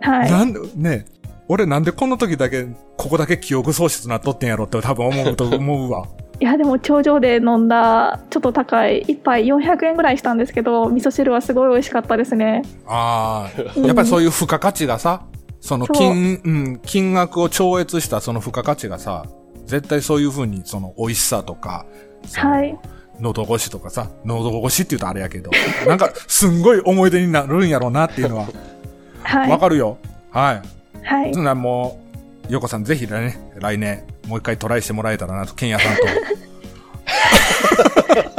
[0.00, 1.04] はいなんで、ね
[1.52, 2.64] 俺なんでこの時だけ、
[2.96, 6.06] ここだけ記憶喪失なっとってんやろって多分思うと思うわ。
[6.38, 15.24] いやでも頂上で飲んだちょっと高い一杯400円ぐらいしたんですけど味噌汁はすごい美味しかったですねああ、やっぱりそういう付加価値がさ、
[15.60, 19.26] その金、うん、金額を超越したその付加価値がさ、
[19.66, 21.84] 絶対そういう風にその美味しさとか、
[22.32, 22.78] はい
[23.18, 25.50] 喉越しとかさ、喉越しって言うとあれやけど、
[25.86, 28.46] なんかすんごい思い出になるんやろうなっていうのは
[29.24, 29.98] はいわかるよ。
[30.30, 30.79] はい。
[31.02, 32.00] はいなも
[32.48, 36.02] う、ヨコさんぜひね、来年もう一回トライしてもらえたらなと、ケンヤさんと。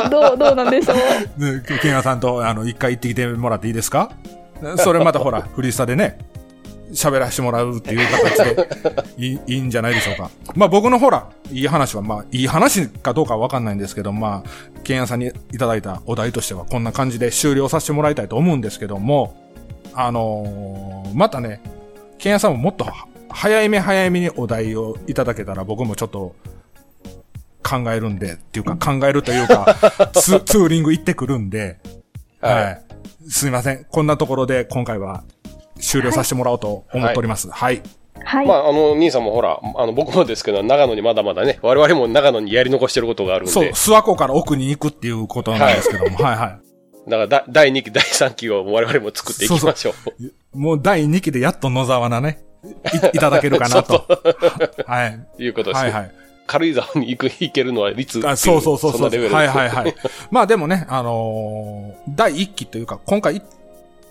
[0.09, 0.93] どうどうなんでしょ
[1.37, 1.55] う？
[1.55, 4.11] ねケンヤさんと、あの、一回行ってきてもらっていいですか？
[4.77, 6.17] それまたほら、 フリースタでね、
[6.93, 8.67] 喋らせてもらうっていう形で
[9.17, 10.29] いいいいんじゃないでしょうか。
[10.55, 14.49] まあ僕のほら、いい話は、まあいい話かどうかはわかんないんですけど、まあ、
[14.83, 19.35] ケンヤさんにいただいたお題としてはこんな感じで終了させてもらいたいと思うんですけども、
[19.93, 21.61] あのーまたね、
[22.21, 26.35] ケンヤさんももっとは早め早めにお題をいただけたら僕もちょっと
[27.63, 29.75] 考えるんで、っていうか考えるというか、
[30.13, 31.79] ツツーリング行ってくるんで、
[32.39, 32.81] ははい
[33.27, 33.31] い。
[33.31, 33.85] すいません。
[33.89, 35.23] こんなところで今回は
[35.79, 37.49] 終了させてもらおうと思っております。
[37.49, 37.81] はい。
[38.23, 46.70] はい、まあ、あの、兄さんもほら、あの、僕もですけど、長野にまだまだね、我々も長野にやり残してることがあるんで、そう、諏訪湖から奥に行くっていうことなんですけども、はい、はい
[47.07, 50.23] だからだ、第2期、第3期を我々も作っていきましょう。
[50.23, 50.31] い。
[50.53, 52.43] もう第2期でやっと野沢菜ね、
[53.13, 54.05] いいただけるかなと。
[54.85, 55.43] はい。
[55.43, 55.89] いうことですね。
[55.91, 56.11] はいはい。
[56.47, 59.11] 軽井沢に行く、行けるのは率っていあそうそうそうそう。
[59.11, 59.17] そ。
[59.17, 59.95] はいはいはい。
[60.31, 63.45] まあでもね、あのー第1期というか、今回行っ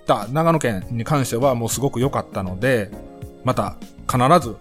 [0.07, 2.91] た長野県に関してはもうすごく良かったので、
[3.45, 3.77] また
[4.11, 4.57] 必ず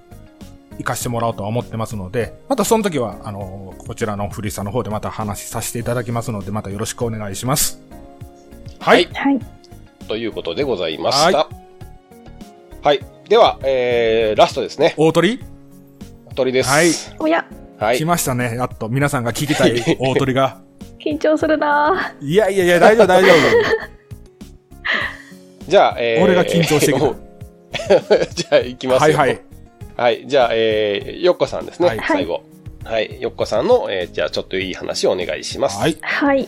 [0.78, 7.89] 行かしてもらおうとは思ってますので、またその時は、あのーこちらのフリーさんの方でまた話させていただきますので、またよろしくお願いします。
[8.80, 9.06] はい。
[9.14, 9.40] はい
[10.08, 11.48] ということでございました。
[12.82, 13.00] はい。
[13.30, 14.96] では、えー、ラストですね。
[14.98, 15.40] 大鳥？
[16.36, 16.70] 鳥です。
[16.70, 16.90] はい。
[17.20, 17.46] おや
[17.78, 18.06] はい来。
[18.06, 18.56] ましたね。
[18.56, 20.62] やっと皆さんが聞きたい 大鳥が。
[21.00, 23.36] 緊張するないやいやいや、大丈夫大丈夫。
[25.70, 27.16] じゃあ、えー、俺が緊張してきたもう
[28.34, 29.18] じゃあ、行きますよ。
[29.18, 29.42] はいはい。
[29.96, 30.24] はい。
[30.28, 31.90] じゃあ、えー、よっこさんですね。
[31.90, 32.42] はい最後。
[32.84, 33.22] はい。
[33.22, 35.80] よっこさんの、えー、じゃあ、ちょっといい話をお願いします。
[35.80, 35.98] はい。
[36.02, 36.48] はい。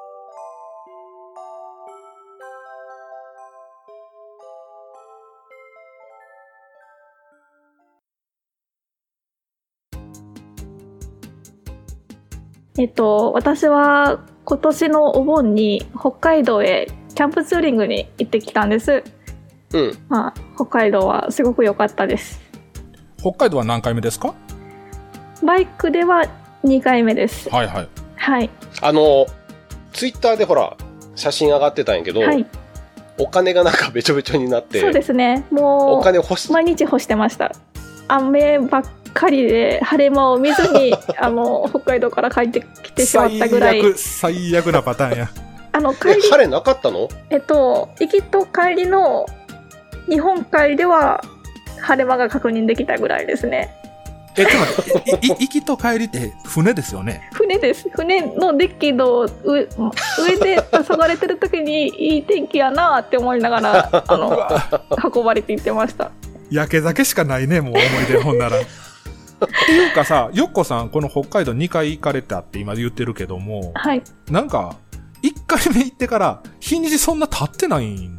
[12.81, 19.03] えっと、私は今年のお盆に北海道へキャンプツーリングに行ってきたんです。
[19.71, 19.97] うん。
[20.09, 22.41] まあ、北海道はすごく良かったです。
[23.19, 24.33] 北海道は何回目ですか？
[25.43, 26.23] バイクでは
[26.63, 27.51] 2回目です。
[27.51, 27.87] はいはい。
[28.15, 28.49] はい。
[28.81, 29.27] あの、
[29.93, 30.75] ツイッターでほら、
[31.15, 32.47] 写真上がってたんやけど、はい。
[33.19, 35.45] お金がなんかべちょべちょになって、そうですね。
[35.51, 37.51] おもう、金欲し、毎日干してました。
[38.07, 43.91] 雨ばっかりで、晴れ間を見ずに、 あの、北海道から帰ってきてしまったぐらい最。
[43.91, 45.29] 悪、最悪なパターンや。
[45.73, 47.07] あの、え帰り、晴れなかったの？
[47.29, 49.25] えっと、行きと帰りの
[50.09, 51.21] 日本海では、
[51.79, 53.73] 晴れ間が確認できたぐらいですね。
[54.37, 57.29] え、ちょっと待って、行きと帰りって船ですよね？
[57.33, 57.89] 船です。
[57.89, 59.67] 船のデッキの上
[60.19, 60.57] 上で
[60.89, 64.47] 遊ばれてる時にいい天気やなって思いながら、 あの、
[65.13, 66.11] 運ばれていってました。
[66.49, 68.57] 焼け酒しかないね、もう思い出ほんなら。
[69.45, 74.03] っていうかさ、よっこさん、この北海道2回行かれたって今言ってるけども、はい。
[74.29, 74.75] なんか、
[75.23, 78.17] 1回目行ってから、日にちそんな経ってないん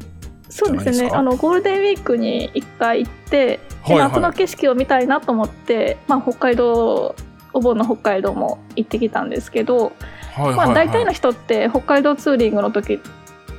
[0.49, 1.09] そうですね。
[1.13, 7.15] あの、ゴールデンウィークに一回行って、はいはいで夏の景色を見たいなと思って、まあ、北海道、
[7.51, 9.91] お盆の北海道も行ってきたんですけど、はい
[10.35, 10.55] はい、はい。
[10.55, 13.01] まあ、大体の人って北海道ツーリングの時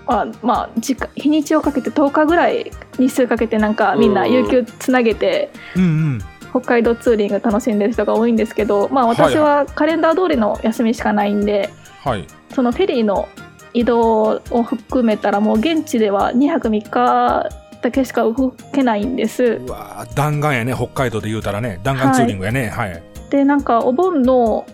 [0.07, 6.19] は、まあ、時間日にちをかけて10日ぐらい日数かけてなんかみんな有給つなげてうんうん。
[6.55, 11.69] 北海道ツーリング楽しんでる人が多いんですけど、まあ、私はカレンダー通りの休みしかないんで、
[12.05, 12.29] はい。
[12.55, 13.29] そのフェリーの
[13.73, 17.51] 移動を含めたらもう現地では2泊3日
[17.83, 21.81] だけしか動けないんですうわー弾丸やね、北海道で言うたらね。
[21.83, 22.69] 弾丸ツーリングやね。
[22.69, 23.03] はい。
[23.31, 24.65] でなんかお盆の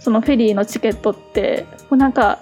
[0.00, 2.40] そのフェリーのチケットってもうなんか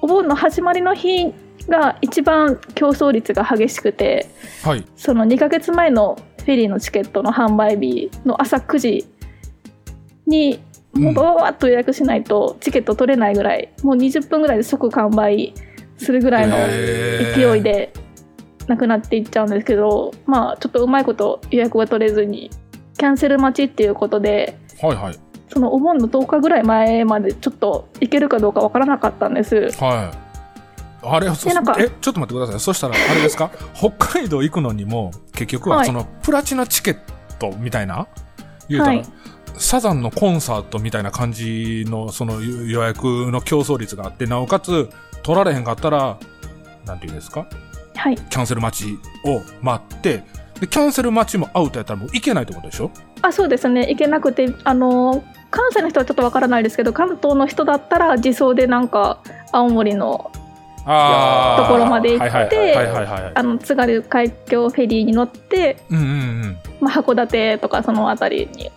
[0.00, 1.34] お盆の始まりの日
[1.68, 4.30] が一番競争率が激しくて
[4.64, 4.86] はい。
[4.96, 9.06] その2ヶ月前のフェリーのチケットの販売日の朝9時
[10.26, 10.60] に
[10.92, 15.54] もうバババッと予約しないとチケット取れないぐらいもう20分ぐらいで即完売
[15.98, 16.56] するぐらいの
[17.34, 17.92] 勢いで
[18.66, 22.50] なくなっていっちゃうんですけどまあちょっとうまいこと予約が取れずに
[22.98, 25.18] キャンセル待ちっていうことではいはい。
[25.52, 29.70] そのお盆の10日ぐらい前までちょっと行けるかどうかわからなかったんです。
[29.80, 30.29] はい。
[31.02, 32.60] あれ、そえ、ちょっと待ってください。
[32.60, 33.50] そしたら、あれですか？
[33.74, 35.86] 北海道行くのにも、結局ははい。
[35.86, 36.98] その、プラチナチケッ
[37.38, 38.06] トみたいな？
[38.68, 39.06] 言うたら、はい。
[39.56, 44.90] サザンのコンサートみたいな感じの、その予約の競争率があって、なおかつ、
[45.22, 46.18] 取られへんかったら、
[46.86, 47.46] なんていうんですか？
[47.96, 50.24] はい、キャンセル待ちを待って、
[50.60, 52.90] で、キャンセル待ちもアウトやったらもう行けないってことでしょ？
[53.22, 53.86] あそうですね。
[53.88, 59.18] 行けなくてあの関西の人はちょっとわからないですけど関東の人だったら自走でなんか
[59.52, 60.30] 青森の
[60.84, 62.76] ところまで行って
[63.60, 66.58] 津軽海峡フェリーに乗って、うんうんうん。
[66.80, 68.70] まあ、函館とかその辺りに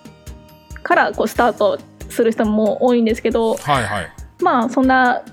[0.83, 4.07] からこうスタートする人も多いんですけどはいはい。
[4.41, 5.23] まあそんな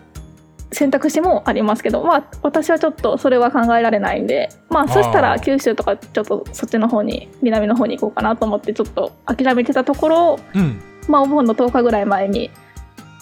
[0.72, 10.80] 選択肢もありますけど、まあ、私はちょっとそれは考えられないんで、まあ、そしたあらー九州とかちょっとそっちの方に南の方に行こうかなと思ってちょっと諦めてたところ、うん。
[11.08, 12.50] まあ、お盆の10日ぐらい前に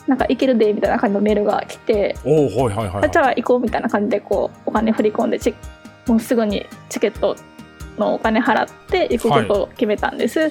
[0.08, 3.04] なんか行けるでみたいな感じのメールが来て、おおはいはいはい、はい。
[3.04, 5.54] あじゃあ行こうみたいな感じでこうお金振り込んでチ
[6.06, 7.36] もうすぐにチケット
[7.98, 10.50] のお金払って行くことを決めたんです。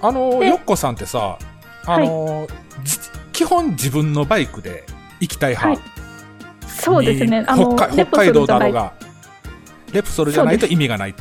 [0.00, 1.38] あの、でよっこさんってさ、
[1.84, 2.46] あの、
[2.84, 2.98] じ
[3.32, 4.84] 基本自分のバイクで
[5.20, 5.80] 行きたい派？
[5.80, 5.96] はい
[6.68, 8.92] そうですねにあの北海道だろうが、
[9.92, 11.14] レプソルじゃないと意味がない。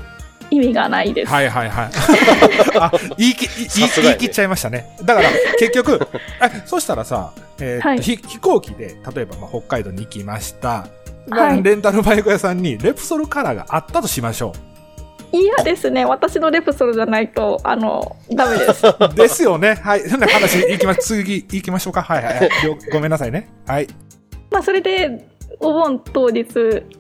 [0.49, 1.31] 意味がないです。
[1.31, 1.89] はいはいはい。
[2.79, 4.95] あ、言いき、言い言い切っちゃいましたね。
[5.03, 5.29] だから、
[5.59, 5.99] 結局、
[6.41, 10.87] え、そしたらさ、えーはいひ飛行機で、例えば、まあ、北海道に行きました。
[11.29, 14.53] はいレンタルバイク屋さんにレプソルカラーがあったとしましょ
[15.31, 16.05] 嫌ですね。
[16.05, 18.87] 私のレプソルじゃないと、あの、ダメです。
[18.87, 18.95] う。
[19.15, 19.75] ですよね。
[19.75, 20.01] はい。
[20.01, 22.01] そんな話行きま、次行きましょうか。
[22.03, 22.49] はいはいはい。
[22.63, 23.49] 了ごめんなさいね。
[23.65, 23.87] はい。
[24.51, 25.27] まあ、それで、
[25.59, 26.47] お盆当日、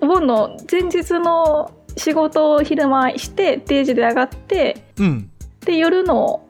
[0.01, 5.29] お盆の前日の仕事を昼間して、定時で上がって、うん。
[5.65, 6.45] で、夜の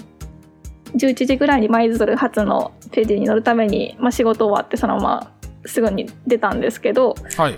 [0.96, 5.32] 11時ぐらいに舞鶴発のフェリーに乗るために、まあ、仕事終わってそのまま
[5.66, 7.58] すぐに出たんですけど、はい。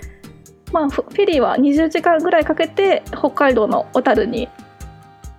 [0.73, 4.49] まあ、フフェリーは20時間ぐらいかけて北海道の小樽に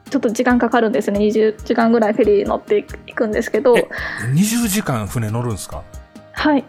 [0.08, 3.86] ちょっと時間かかるんですね20時間ぐらいフェリー乗っていくんですけどえ
[4.32, 5.82] 20時間船乗るんですか？
[6.32, 6.64] はい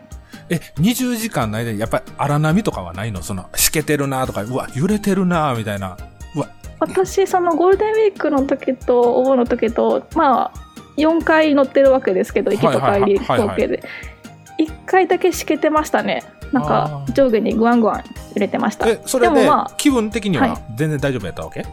[0.50, 3.22] え、20時間の間にやっぱり荒波とかはないの？
[3.22, 5.98] その、しけてるなとか、うわ、揺れてるなみたいな。
[6.36, 10.52] うわ、私そのゴールデンウィークの時とお盆の時とまあ
[10.98, 13.48] 4回乗ってるわけですけど行きと帰りはいはいはいはい。
[13.50, 13.84] 合計で
[14.60, 16.24] 1回だけしけてましたね。
[16.52, 17.14] なんあかー。
[17.14, 18.88] 上下にグワングワン揺れてました。
[18.90, 20.62] え、それで、もまあ気分的にははい。
[20.76, 21.66] 全然大丈夫やったわけ、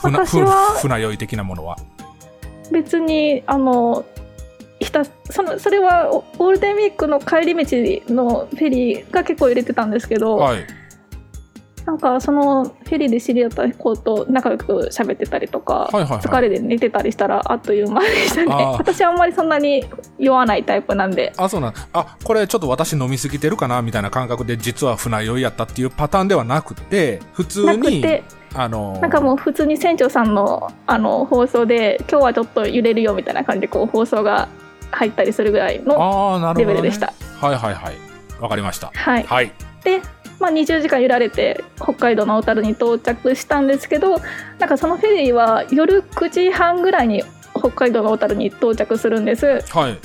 [0.00, 1.76] 船私はふ船酔い的なものは？
[2.70, 4.04] 別にあの
[4.90, 5.04] ひた。
[5.32, 10.66] そのそれはおゴールデンウィークの帰り道のフェリーが結構揺れてたんですけど、はい。
[11.86, 16.18] なんかそのフェリーで知り合った子と仲良く喋ってたりとか、はいはいはい。
[16.18, 18.46] 疲れで寝てたりしたらあっという間でしたね。
[18.48, 19.84] 私はあんまりそんなに
[20.18, 21.32] 酔わないタイプなんで。
[21.36, 21.74] あ、そうなん。
[21.92, 28.22] あ、これちょっと私飲みすぎてるかなみたいな感覚で実は船酔いやったっていうパターンではなくて、普通に、て
[28.54, 29.00] あのー。
[29.00, 34.48] なんかもう普通に船長さんのあの放送で今日はちょっと揺れるよみたいな感じでこう放送が
[34.90, 36.54] 入ったりするぐらいの。
[36.56, 37.12] レベルでした。
[37.40, 37.94] はいはいはい。
[38.40, 38.90] わかりました。
[38.94, 39.52] はいはい。
[39.84, 40.00] で、
[40.38, 44.18] まあ、20時間揺られて北海道の小樽に到着したんですけど
[44.58, 47.22] なんかそのフェリーは夜9時半ぐらいに
[47.54, 49.98] 北海道の小樽に到着するんですはい。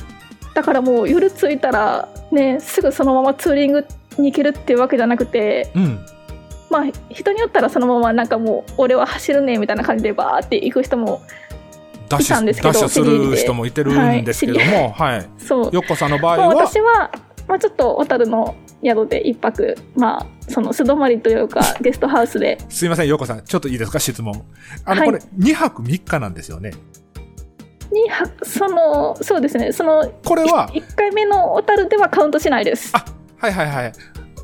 [0.53, 3.85] だからもう夜着いたらねすぐそのままツーリング
[4.17, 6.05] に行けるっていうわけじゃなくてうん。
[6.69, 11.21] まあ人によったらそのままなんかもう俺は走るねみたいな感じでバーって行く人も
[12.09, 15.29] ダッシュ、いたんですけどダッシュする人もいてるんですけども、はい。
[15.37, 15.71] そう。
[15.73, 17.11] よっこさんの場合は、私は、
[17.47, 22.57] まあ、ちょっと小樽の宿で一泊まあその素泊まりというか ゲストハウスで。
[22.69, 24.43] すいません、よっこさん、ちょっといいですか、質問。
[24.85, 25.09] あの、はい。
[25.09, 26.71] これ、2泊3日なんですよね？
[27.91, 29.71] にはそのそうですね。
[29.71, 32.91] そのこれは、1回目の小樽ではカウントしないです。
[32.93, 33.05] あ
[33.37, 33.93] はいはいはい。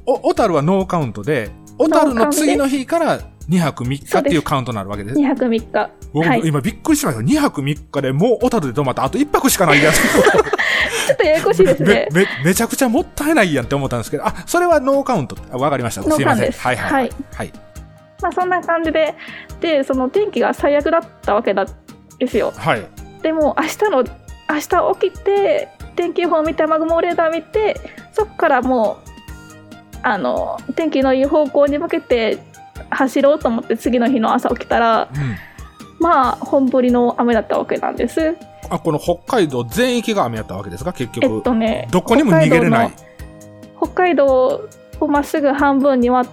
[0.06, 3.20] お、小樽はノーカウントで、小樽の次の日から
[3.52, 5.20] 2泊3日っていうカウントになるわけです。
[5.20, 7.22] 2泊3日僕、はい今びっくりしました。
[7.22, 10.02] 2泊3日でもう小樽で泊まって、あと1泊しかないやつ。
[11.08, 15.36] ちょっとややこしいですねめ、め、めちゃくちゃもったいないやんって思ったんですけど、あ、それはノーカウント。
[15.52, 16.02] あわかりました。
[16.02, 16.52] ノすいません。
[16.52, 16.92] はいはい。
[16.92, 17.54] はいはい。
[18.22, 19.16] まあそんな感じで
[19.60, 21.68] でその天気が最悪だったわけなん
[22.20, 22.86] ですよはい。
[23.22, 27.80] でも明日の明日起きて天気予報を見て雨雲レーダー見て
[28.14, 29.10] そこからもう
[30.04, 32.40] あの天気のいい方向に向けて
[32.92, 35.36] 走ろうと思って次の日の朝起きたらうん。
[36.00, 38.36] まあ本降りの雨だったわけなんです
[38.70, 40.94] あ、この北海道全域が雨やったわけですか？
[40.94, 41.36] 結局。
[41.36, 42.92] えっとねどこにも逃げれない。
[43.78, 44.68] 北海道
[45.00, 46.32] をまっすぐ半分に割っ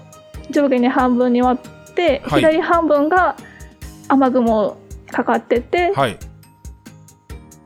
[0.51, 3.37] 上下に半分に割って、はい左半分が
[4.09, 4.77] 雨雲
[5.11, 6.19] かかってて、はい。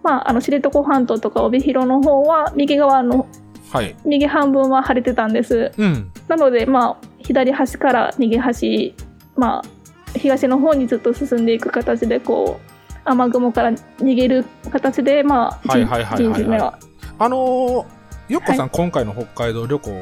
[0.03, 3.29] まあ、あの知床半島とか帯広の方は右側の
[3.73, 3.95] はい。
[4.05, 6.11] 右半分は晴れてたんですうん。
[6.27, 8.95] なので、まあ、左端から右端、
[9.37, 12.73] まあ、東の方にずっと進んでいく形でこう
[13.05, 16.35] 雨雲から逃げる形で、まあ、はいはいはいはいはい。
[16.35, 16.79] 陣地目は。
[17.19, 19.95] あのーよっこさん、今回の北海道旅行っ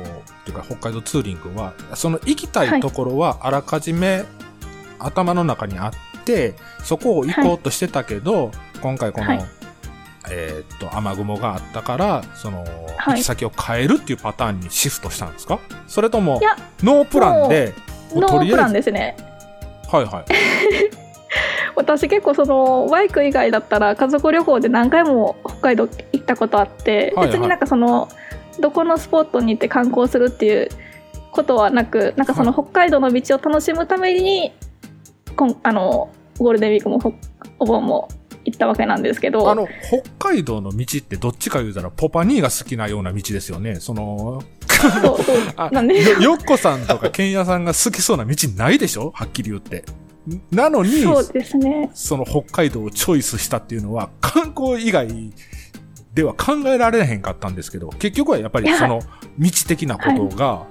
[0.44, 4.24] ていうか北海道ツーリングは、その行きたいところはあらかじめ
[5.00, 5.92] 頭の中にあっ
[6.24, 6.54] て、
[6.84, 8.52] そこを行こうとしてたけど、
[8.82, 9.59] 今回この、はい
[10.28, 12.64] えーっと、雨雲があったから、その、
[12.96, 13.14] はい。
[13.14, 15.58] 行き先を変えるっていうパターンにシフトしたんですか？
[15.86, 16.40] それとも
[16.82, 17.72] ノープランで、
[18.14, 19.16] ノープランですね。
[19.90, 20.24] はいはい。
[21.76, 27.26] 私結構そのバイク以外だったら家族旅行で何回も北海道行ったことあって、はいはい。
[27.28, 28.08] 別になんかその
[28.58, 30.68] どこのスポットに行って観光するっていう
[31.30, 34.52] ことはなくなんかその北海道の道を楽しむために
[35.36, 37.12] こんあのゴールデンウィークもほ
[37.58, 38.08] お盆も
[38.44, 39.50] 行ったわけなんですけど。
[39.50, 39.68] あの、
[40.18, 43.76] 北海道の道ってどっちか言うたら、ポパニーが好きなような道ですよね。
[43.80, 44.90] その、そう
[45.56, 46.00] そ なんで。
[46.02, 49.10] よよっこさんとかケンヤさんが好きそうな道ないでしょ？
[49.14, 49.84] はっきり言って。
[50.50, 51.90] なのに、そうですね。
[51.94, 55.08] その北海道をチョイスしたっていうのは、観光以外
[56.14, 58.78] では考えられへんかったんですけど、結局はやっぱりいや。
[58.78, 59.00] その
[59.38, 60.66] 道的なことが、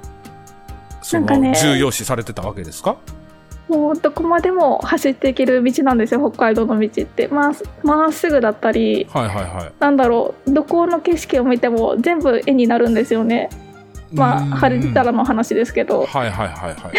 [1.01, 1.55] そのなんかね。
[1.61, 2.97] 重要視されてたわけですか？
[3.70, 7.53] もうどこまでも走っていける道なんですよ北海道の道ってまあ
[7.84, 9.74] まっすぐだったりはいはいはい。
[9.80, 13.49] なんだろうどこの景色を見ても全部絵になるんですよね
[14.11, 16.93] まあうん晴れてたらの話ですけどはいはいはいはい。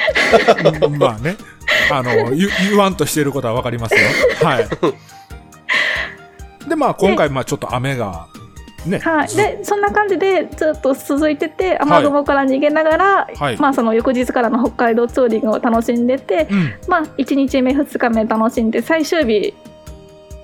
[0.98, 1.36] まあね。
[1.90, 4.00] あの、言言わんとしてることはわかりますよ。
[4.42, 4.68] はい。
[6.68, 8.28] で、まあ今回、まあちょっと雨が、
[8.86, 8.98] ね。
[8.98, 16.74] はい、ずでそんな感じでずっと続いてて雨雲から逃げながら、はいまあ、その翌日からの北海道ツーリングを楽しんでて、うん。
[16.88, 19.54] まあ、1日目2日目楽しんで最終日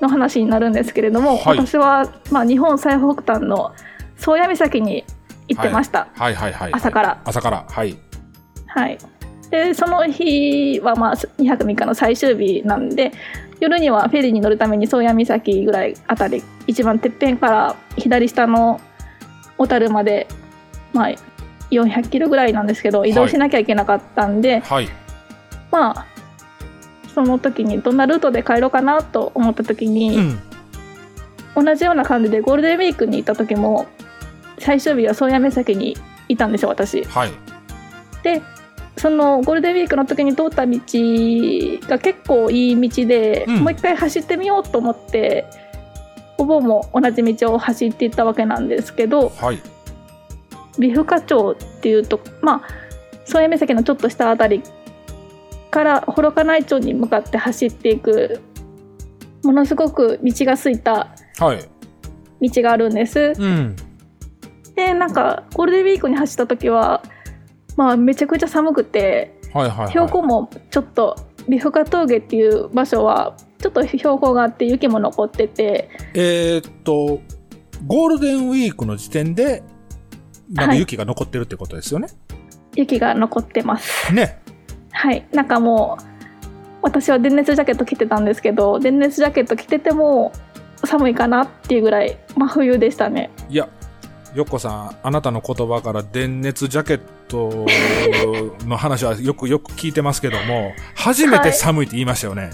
[0.01, 3.75] の話になるんですけれども、はい私は、まあ、日本最北端の
[4.17, 5.05] 宗谷岬に
[5.49, 6.73] 行ってました、はいはいはい。
[6.73, 7.23] 朝から。
[7.25, 7.65] 朝から。
[7.69, 7.97] はい。
[8.67, 8.99] はい、
[9.51, 13.13] でその日は、まあ、2泊3日の最終日なんで
[13.61, 18.81] 夜にはフェリーに乗るために宗谷岬ぐらいあたり一番てっぺんから左下の
[19.57, 20.27] 小樽まで、
[20.93, 21.15] まあ、
[21.71, 24.89] 400キロぐらいなんですけど移動しなきゃいけなかったんで、はい。
[25.71, 26.07] まあ
[27.15, 30.39] その時にどんなルートで帰ろうかなと思った時に、うん。
[31.65, 33.87] 同じような感じでゴールデンウィークに行った時も
[34.59, 35.97] 最終日は宗谷岬に
[36.29, 37.03] いたんですよ私。
[37.05, 37.31] はい。
[38.23, 38.43] で
[38.99, 40.79] そのゴールデンウィークの時に通った道
[41.89, 45.45] が結構いい道で、うんもう一回走ってみようと思って
[46.39, 49.61] お盆も同じ道を走っていったわけなんですけどはい。
[50.79, 52.69] 美深町っていうとまあ
[53.25, 54.63] 宗谷岬のちょっと下あたり
[55.71, 58.41] から幌加内町に向かって走っていく
[59.43, 62.49] ものすごく道が空いたはい。
[62.51, 63.33] 道があるんです。
[63.39, 63.77] うん。
[64.75, 67.03] でなんかゴールデンウィークに走った時は
[67.77, 69.89] まあめちゃくちゃ寒くてはいはい、はい。
[69.91, 71.17] 標高もちょっと
[71.49, 77.21] 美深峠っていう場所はちょっと標高があって雪も残っててえーっと、
[77.87, 79.63] ゴールデンウィークの時点で、
[80.53, 82.09] なんかはい雪が残ってるってことですよね？
[82.75, 84.41] 雪が残ってますね。
[84.91, 86.05] はいなんかもう
[86.83, 90.33] 私は電熱ジャケット着てたんですけど電熱ジャケット着てても
[90.85, 93.69] 寒いかなっていうぐらい真冬でしたねいや、
[94.35, 97.67] よっこさん、あなたの言葉から電熱ジャケット
[98.67, 102.51] の話はよくよく聞いてますけども、初めて寒いって言いましたよね。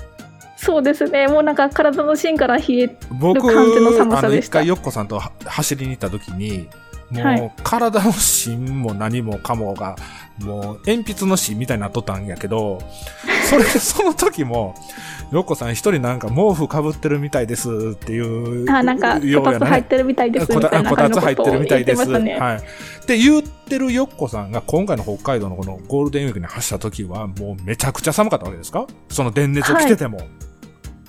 [0.56, 1.26] そうですね。
[1.26, 4.60] もうなんか体の芯から冷え僕、感じの寒あの、さでした。
[4.60, 6.68] 一回よっこさんとは走りに行った時に、
[7.12, 9.96] もう、はい体の芯も何もかもが、
[10.42, 12.78] もう、鉛筆の芯みたいになっとったんやけど、
[13.48, 14.74] それ、その時も、
[15.30, 22.18] よっこさん一人なんか毛布かぶってるみたいですっていう、あなんかこたつ入ってるみたいですみたいなこたつ入ってるみたいです。
[22.18, 22.56] ね、はい。
[22.58, 22.60] っ
[23.06, 28.86] て言ってるよっこさんが今回の北海道のこのゴールデンウィークに走った時はもうめちゃくちゃ寒かったわけですか？
[29.08, 30.20] その電熱を着てても。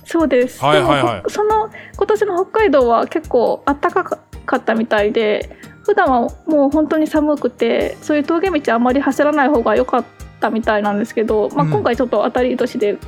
[0.06, 0.64] そうです。
[0.64, 5.50] はいはいはいその今年の北海道は結構暖かかったみたいで、
[5.84, 10.04] 普段はもう本当に寒くて、そういう峠道あまり走らない方が良かっ
[10.40, 12.98] たみたいなんですけど、まあうん今回ちょっと当たり年で、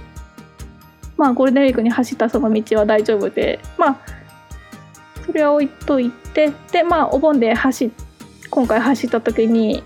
[1.16, 3.96] まあゴールデンウィークに走ったその道は大丈夫で、まあ
[5.24, 7.90] それは置いといて、でまあお盆で走っ
[8.50, 9.82] 今回走った時に。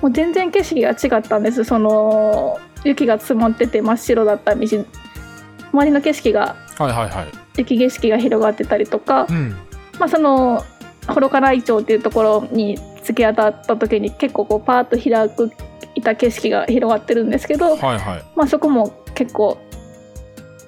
[0.00, 7.26] もう全然景色が違ったんですその雪が積もってて真っ白だった道周りの景色がはいはいはい。
[7.56, 9.50] 雪景色が広がってたりとか、うん。
[9.98, 10.64] まあ、その
[11.08, 15.52] 幌加内町っていうところに突き当たった時に結構こうパーッと開く
[15.94, 18.24] いた景色が広がってるんですけど、はいはい。
[18.36, 19.58] まあ、そこも結構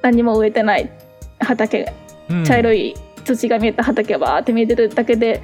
[0.03, 0.91] 何も植えてない
[1.41, 1.93] 畑
[2.29, 5.43] うん茶色い土が見えた畑がバーって見えてるだけで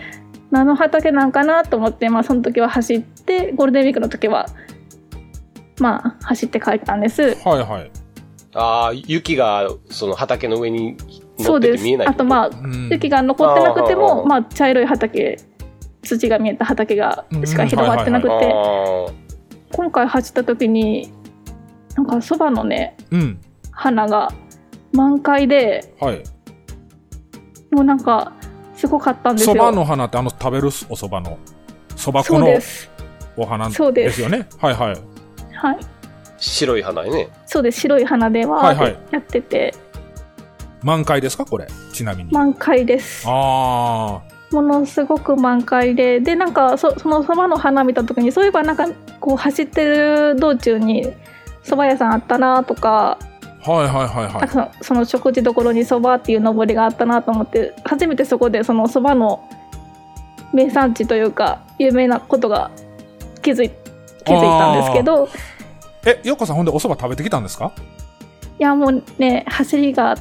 [0.50, 4.46] 何の畑なんかなと思って、まあ、その時は走ってゴールデンウィークの時は
[5.78, 7.22] まあ走って帰ったんです。
[7.22, 7.90] はいはい。
[8.52, 11.09] ああ、雪がその畑の上に乗
[11.42, 11.84] そうです。
[12.06, 12.88] あとまあうん。
[12.90, 14.26] 雪が残ってなくてあも、ー。
[14.26, 15.38] まあ、茶色い畑
[16.02, 18.54] 土が見えた畑がしか広がってなくて、
[19.72, 21.12] 今回走った時に
[21.96, 23.38] なんかそばのねうん。
[23.70, 24.32] 花が
[24.92, 26.22] 満開ではい。
[27.70, 28.32] もうなんか
[28.74, 29.54] すごかったんですよ。
[29.54, 31.38] そばの花ってあの食べるお蕎麦の、
[31.96, 32.90] 蕎麦粉そうのです。
[33.36, 34.20] お花そうです。
[34.20, 34.48] よね？
[34.58, 34.96] はいはい。
[35.54, 35.78] はい。
[36.38, 37.28] 白い花やね。
[37.46, 37.80] そうです。
[37.80, 38.92] 白い花ではいはい。
[38.92, 39.74] ってやってて、
[40.82, 41.66] 満開ですかこれ？
[41.92, 42.32] ちなみに。
[42.32, 44.20] 満開ですあ
[44.50, 48.88] ものすごく満開ででなんかそそのそばの花見た時にそういえばなんか
[49.20, 51.06] こう走ってる道中に
[51.62, 53.18] 蕎麦屋さんあったなとか
[53.64, 53.70] あ。
[53.70, 54.32] はいはいはいはい。
[54.32, 59.48] なんかその食事どころにそばっていう登りがあったなと思って初めてそこでそのそばの
[60.52, 62.72] 名産地というか有名なことが
[63.42, 63.70] 気づい
[64.24, 65.28] 気づいたんですけど
[66.04, 67.70] え、よっこさんほんでお蕎麦食べてきたんですか？
[68.58, 70.16] いやもうね走りが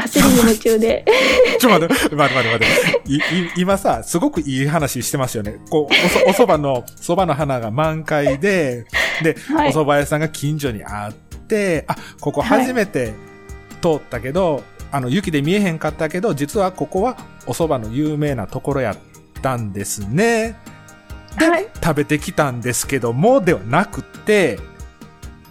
[0.00, 1.04] 走りに夢中で
[1.60, 3.12] ちょ、待って、待って、待って、待って。
[3.12, 3.20] い、い、
[3.56, 5.56] 今さ、すごくいい話してますよね。
[5.70, 8.86] こう、おそ、お蕎麦の、蕎麦の花が満開で、
[9.22, 13.12] で、はいお蕎麦屋さんが近所にあって、あ、ここ初めて
[13.80, 18.96] 通ったけど、あの、雪で見えへんかったけど、実はここはお蕎麦の有名なところやっ
[19.42, 20.56] たんですね。
[21.38, 24.58] で、はい食べてきたんですけども、ではなくて、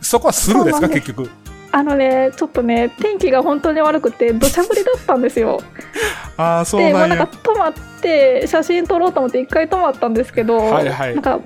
[0.02, 1.30] そこはスルーですか、結局。
[1.78, 5.62] あのねちょっとね天気が本当に悪くて土砂降りだったんですよ
[6.36, 7.30] ああ、そうで、まあ、なんんか。
[7.44, 11.40] 止まって写真撮ろうと思って一回止まったんですけど、はいはいなんか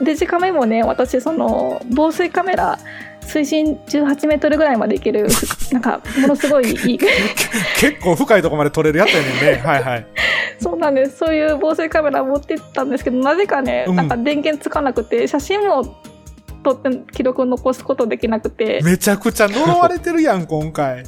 [0.00, 2.76] デジカメもね私その防水カメラ
[3.20, 5.28] 水深18メートルぐらいまでいける
[5.70, 6.98] なんかものすごいいい
[7.78, 9.62] 結構深いとこまで撮れるやったよね。
[9.64, 10.06] はいはい。
[10.60, 16.02] そうなんですそういう防水カメラ持ってったんですけどなぜかね、うんなんか電源つかなくて写真も
[16.62, 21.04] 撮って記録を残すことできなくてめちゃくちゃ呪われてるやん、今回。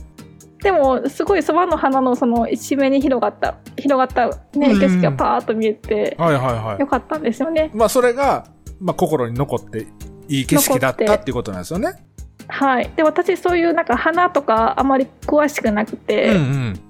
[0.62, 4.28] でもすごいそばの花のその一面に広がった広がった、
[4.58, 6.86] ね、うん景色がパーッと見えてはいはいはいよ。
[6.86, 7.70] かったんですよね。
[7.74, 8.46] まあ、それが、
[8.80, 9.86] まあ、心に残って、
[10.26, 12.02] いい景色だったっていうことなんですよね。
[12.48, 16.80] はい、で私そういうなんか花とかあまり詳しくなくうんて、うん。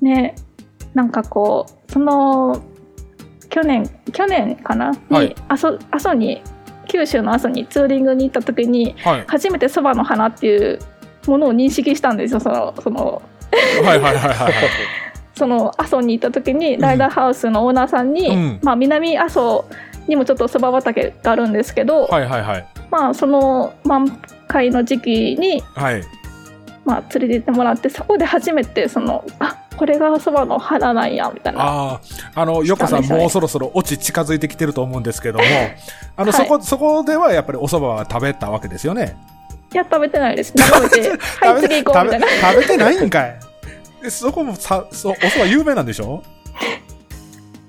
[0.00, 0.34] ね
[0.94, 2.60] なんかこうその
[3.50, 6.42] 去年去年かな、はいに阿蘇阿蘇に
[6.88, 9.24] 九州の阿蘇にツーリングに行った時にはい。
[9.26, 10.78] 初めてそばの花っていう
[11.26, 13.22] ものを認識したんですよそのその
[13.84, 14.52] はいはいはいはいはい。
[15.34, 19.64] その阿蘇に行った時にライダーハウスのオーナーさんに、うんまあ、南阿蘇
[20.06, 22.66] にもちょっとそば畑があるんですけど、はいはいはい。
[22.90, 24.08] まあ、その満
[24.46, 26.02] 開の時期に、はい。
[26.84, 31.60] まあ、連れて行ってもらってそこで初めてそのあこれがそばの花なんやみたいな。
[31.62, 32.00] ああ、
[32.34, 35.44] あの、ヨコさん、もうそろそろオチ近づいてきてると思うんですけども、
[36.16, 36.46] あの、はい。
[36.46, 39.16] そこ、そこではやっぱりお蕎麦は食べたわけですよね。
[39.72, 41.10] いや食べてないです眺めて
[41.44, 42.28] はい次行こうみたいな。
[42.28, 43.40] 食べ食べてないんかい。
[44.04, 46.22] えそこもさ、そお蕎麦有名なんでしょ？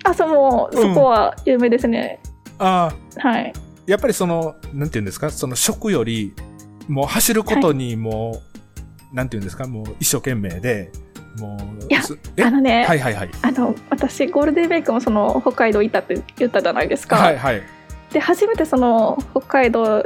[0.03, 2.19] あそもうんそこは有名ですね、
[2.59, 3.53] ああ、はい。
[3.87, 6.35] やっぱりその、なんていうんですか、その食より、
[6.87, 8.39] もう走ることにも
[9.11, 10.91] う、なんていうんですか、もう一生懸命で、
[11.39, 12.01] もう、いや
[12.47, 13.29] あのね、はいはいはい。
[13.41, 17.61] あの私ゴールデンウィークもその北海道行ったって言ったじゃないですか、はいはい。
[18.11, 20.05] で初めてその北海道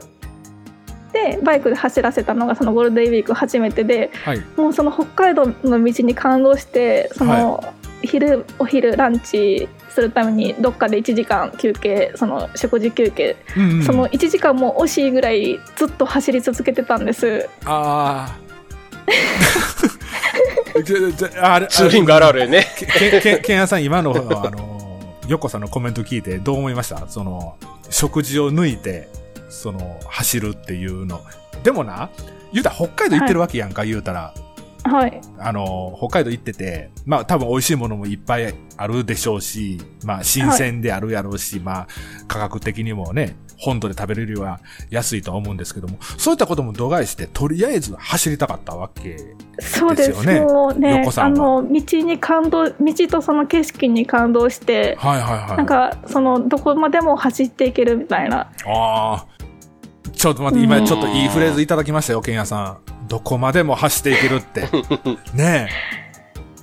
[1.13, 4.43] でバイクで走らせたのがそのゴールデンウィーク初めてではい。
[4.57, 7.63] もうその北海道の道に感動してその、
[8.01, 18.49] 昼お昼ランチするためにどっかで1時間休憩その食事休憩、うんうんその1時間も惜しいぐらいずっと走り続けてたんですああ。
[21.41, 22.65] あれ、ツーリングあるあるやね。
[22.77, 27.07] け、け、け、けんやさん、今の、あの、ヨコさんのコメント聞いてどう思いました？
[27.07, 27.57] その、
[27.89, 29.09] 食事を抜いて、
[29.49, 31.21] その、走るっていうの。
[31.63, 32.09] でもな、
[32.51, 34.33] 言うたら北海道行ってるわけやんか、言うたら。
[34.81, 41.87] はいあの、北海道行ってて、まあ多分美味しいものもいっぱいあるでしょうし、まあ新鮮であるやろうし、まあ
[42.27, 49.17] 価格的にもね、本土で食べれるよりは安いとは思うんですけども、そういったことも度外して、とりあえず走りたかったわけ。
[49.59, 55.57] そうですですよねもうね横さあんはの道に感動道とその景色に感動してはいはいはい。
[55.57, 59.25] なんかそのどこまでも走っていけるみたいなああ。
[60.13, 63.07] ちょっと待って、今ちょっといいフレーズいただきましたよ、ケンヤさん。
[63.07, 64.67] どこまでも走っていけるって。
[65.33, 65.69] ね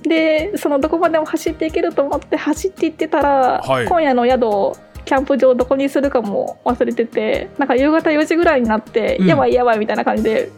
[0.03, 4.77] でそのどこまでも走っていけると思って走っていってたら、はい今夜の宿を
[5.07, 10.51] キャンプ場どこにするかも忘れててなんか夕方4時ぐらいになって、うんやばいやばいみたいな感じで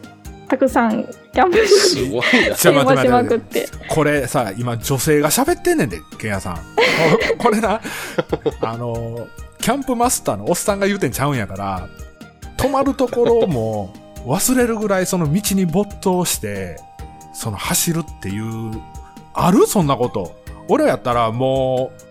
[0.48, 2.56] たくさんキャンプ場にすごいな。
[2.56, 6.56] しまくってこれさ、今女性が喋ってんねんで、ケンヤさん。
[6.56, 6.60] こ
[7.38, 7.80] これな、
[8.60, 9.28] あの、
[9.60, 11.88] キャンプマスターのおっさんが言うてんちゃうんやから、
[12.56, 13.94] 泊まるところも
[14.26, 16.80] 忘れるぐらいその道に没頭して、
[17.32, 18.72] その走るっていう、
[19.32, 19.68] ある？
[19.68, 20.34] そんなこと。
[20.68, 22.09] 俺やったらもう、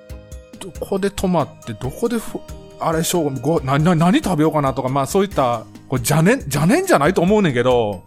[0.59, 2.39] どこで泊まって、どこでふ、
[2.79, 8.03] あれしよう、ごな、な、何食べようかなとか、まあそういった、これ邪念、邪念じゃないと思うねんけど、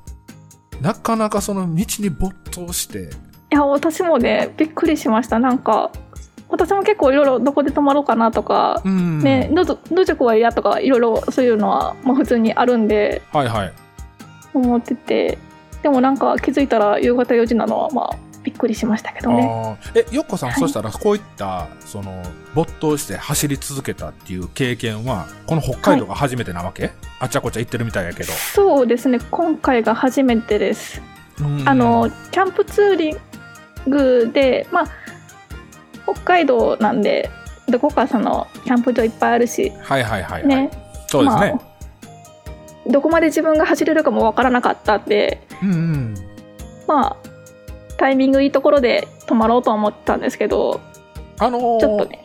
[0.81, 3.11] なかなかその道に没頭して、
[3.53, 5.93] いや私もねびっくりしましたなんか
[6.49, 9.21] 私も結構いろいろどこで泊まろうかなとか、うん。
[9.21, 13.73] ねどどど塾は嫌とかいろいろそういうのは、まあ、普通にあるんではいはい。
[14.55, 15.39] 思ってて
[15.83, 19.78] でもなんか気づいたら夕方4時なのはまあびっくりしましたけどね。
[19.95, 20.61] え、よっこさん、はい。
[20.61, 22.22] そしたらこういった、その、
[22.55, 28.32] 没頭して走り続けたっていう経験は、この北海道が初めてなわけ、あちゃこちゃ行ってるみたいやけど。
[28.32, 29.18] そうですね。
[29.30, 31.01] 今回が初めてです。
[31.40, 31.68] うん。
[31.68, 33.18] あの、キャンプツーリン
[33.86, 34.86] グでまあ
[36.05, 37.30] 北海道なんで
[37.68, 40.47] どこかそのキャンプ場いっぱいあるしはいはいはい、はい。
[40.47, 40.70] ね。
[41.07, 41.53] そうですね。
[41.55, 41.72] まあ
[42.90, 46.14] どこまで自分が走れるかもわからなかったんでうんうん。
[46.88, 47.32] まあ
[48.03, 50.81] タイミングいいところで泊まろうとは思ってたんですけど
[51.39, 52.21] あのーちょっとね。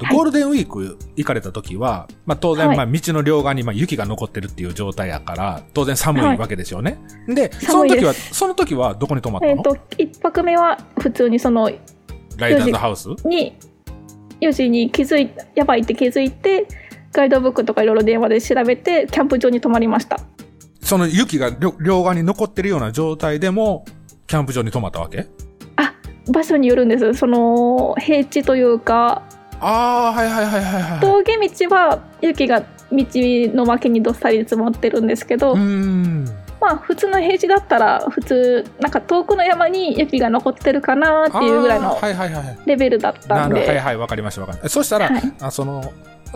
[0.00, 0.16] はい。
[0.16, 2.76] ゴールデンウィーク行かれた時は、まあ当然、はい。
[2.78, 6.98] まあ道の両側にまあ雪が残ってるっていう状態やから、当然寒いわけですよね。
[7.28, 8.00] で、その寒いです。
[8.00, 11.70] 時は、その時はどこに泊まったの、えっ、と一泊目は普通にその
[12.38, 13.08] ライダーズハウス？
[13.28, 13.58] に
[14.40, 16.66] 4時に気づいやばいって気づいて
[17.12, 20.18] ガイドブックとかいろいろ電話で調べてキャンプ場に泊まりました。
[20.80, 23.84] その雪が両両側に残ってるような状態でも、
[24.26, 25.26] キャンプ場に泊まったわけ？
[25.76, 25.94] あ
[26.30, 29.22] 場所によるんですその平地というか
[29.60, 31.00] ああ、はいはいはいはいはい。
[31.00, 36.24] 峠道は雪が道の脇にどっさり積もってるんですけど、うーん。
[36.60, 41.98] まあ普通の平地だったら普通なんか遠くの山に雪が残ってるかなっていうぐらいの。
[42.66, 44.74] レベルだったなんるで、はいはい、わかりましたわかりました。
[44.74, 45.92] そしたら、はいあその、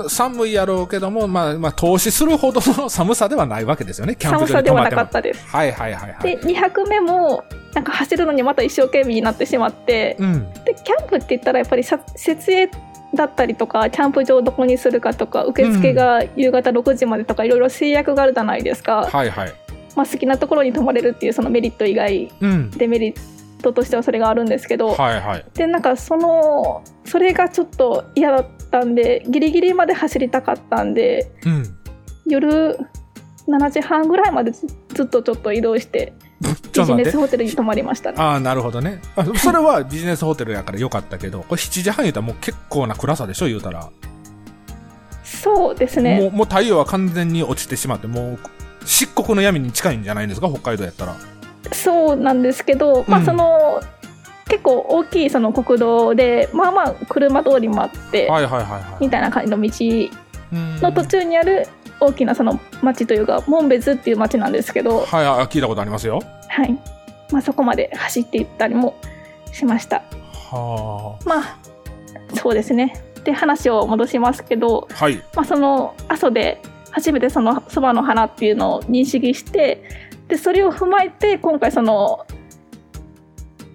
[0.09, 5.09] 寒いやろうけども、まあ、まあ、投資するほどの寒さではないわけですよね、キャンプ場寒さではなに泊まっても。
[5.09, 5.47] かったです。
[5.49, 6.23] はいはいはいはい。
[6.23, 7.45] で2泊目も
[7.75, 10.53] なんか走るのにまた一生懸命になってしまって、うん。
[10.65, 12.71] でキャンプって言ったらやっぱりさ設営
[13.15, 19.53] だったりとかキャンプ場どこにするかとか受付が夕方6時までとかいろいろ制約があるじゃないですか、はいはい。
[19.97, 22.71] まあ、好きなところに泊まれるっていうそのメリット以外うん。
[22.71, 23.17] デメリッ
[23.63, 25.45] トとしてはそれがあるんですけど、はいはい。
[25.55, 31.65] でなんかそのそれがちょっと嫌だったんでギリギリまで走りたかったんでうん。
[32.27, 32.79] 夜
[33.49, 37.17] 7時半ぐらいまでずずっとちょっと移動してビジネス。
[37.17, 38.17] ホテルに泊まりましたね。
[38.19, 39.01] ああ、なるほどね。
[39.17, 43.89] あそれはビジネスホテルやからよかったけど、これ7時半言うたらもう結構な暗さでしょ、言うたら。
[45.25, 48.39] そうですもねう、もう太陽は完全に落ちてしまって、もう、
[48.85, 51.17] 漆黒の闇に近いんじゃないんですか、北海道やったら。
[51.73, 53.81] そうなんですけど、まうんあその
[54.49, 58.83] 結構大きいその国道でまあまあ車通りもあって、はいはいはいはい。
[59.01, 59.71] みたいな感じの道
[60.51, 61.69] うんの途中にある
[62.01, 66.21] 大きなその町というか門別っていう町なんですけど、はいはい、聞いたことありますよ。
[66.49, 66.79] はい
[67.31, 68.99] まあ、そこまで走っていったりも
[69.53, 70.03] しました
[70.51, 71.59] はまあ
[72.35, 74.95] そうですねで話を戻しますけど、あ。
[74.95, 75.17] はい。
[75.35, 79.83] まあ、その阿蘇で初めてそのそばの花っていうのを認識して
[80.29, 82.27] でそれを踏まえて今回その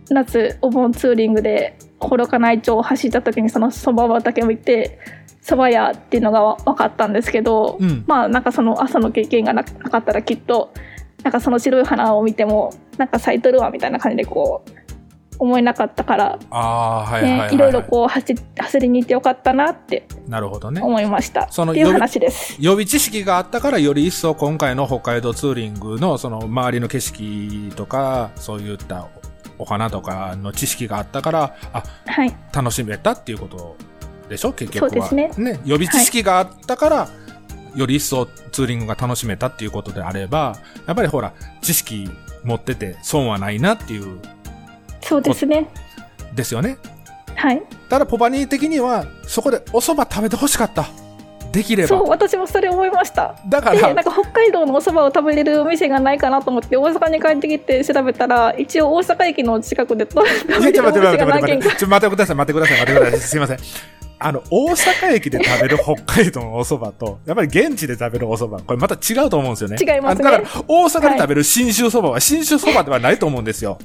[0.09, 4.99] 夏お盆ツーリングで幌加内町を走った時にそのそば畑を見て
[5.43, 10.73] そば屋っていうのが分かったんですけど、うんまあなんかその朝の経験がななかったらきっと
[11.21, 14.83] なんかその白い花を見てもなんか咲いとるわみたいな感じでこう
[15.39, 20.81] 思えなかったから、ああ、はいはいいろいろこう走走りに行ってよかったなってなるほどね。
[20.81, 22.55] 思いましたそのっていう話です。
[22.61, 29.09] 予備知識があったから、より一層今回の北海道ツーリングのその周りの景色とか、そういった
[29.59, 33.75] お花とかの知識があったから、あ、はい楽しめたっていうこと
[34.33, 34.53] でしょ？
[34.53, 34.89] 結局は。
[34.89, 37.09] そうですね予備知識があったから、
[37.75, 42.09] より一層ツーリングが楽しめたっていうことであれば、やっぱりほら、知識
[42.43, 44.19] 持ってて損はないなっていう、
[45.01, 45.67] そうですね。
[46.35, 46.77] ですよね。
[47.35, 47.61] はい。
[47.89, 50.87] ただ、ポパニー的には、そこでお蕎麦食べてほしかった。
[51.51, 52.09] できればそう、。
[52.09, 53.35] 私もそれ思いました。
[53.45, 61.65] で、だからなん、か北海道のお蕎麦を食べれるお店がないかなと思って、大阪に帰ってきて調べたら、一応大阪駅の近くで食べいや、ちょ、れるお待って待って店が何軒か。
[61.65, 61.85] 待って待って。
[61.85, 63.19] 待ってください、待ってください、待ってください。
[63.19, 63.57] すいません。
[64.25, 69.77] あの、大阪駅で食べる北海道のお蕎麦と、 やっぱり現地で食べるお蕎麦、これまた違うと思うんですよね。
[69.79, 73.77] 違いますねあだから、大阪で食べる信州蕎麦は信州蕎麦ではないと思うんですよ。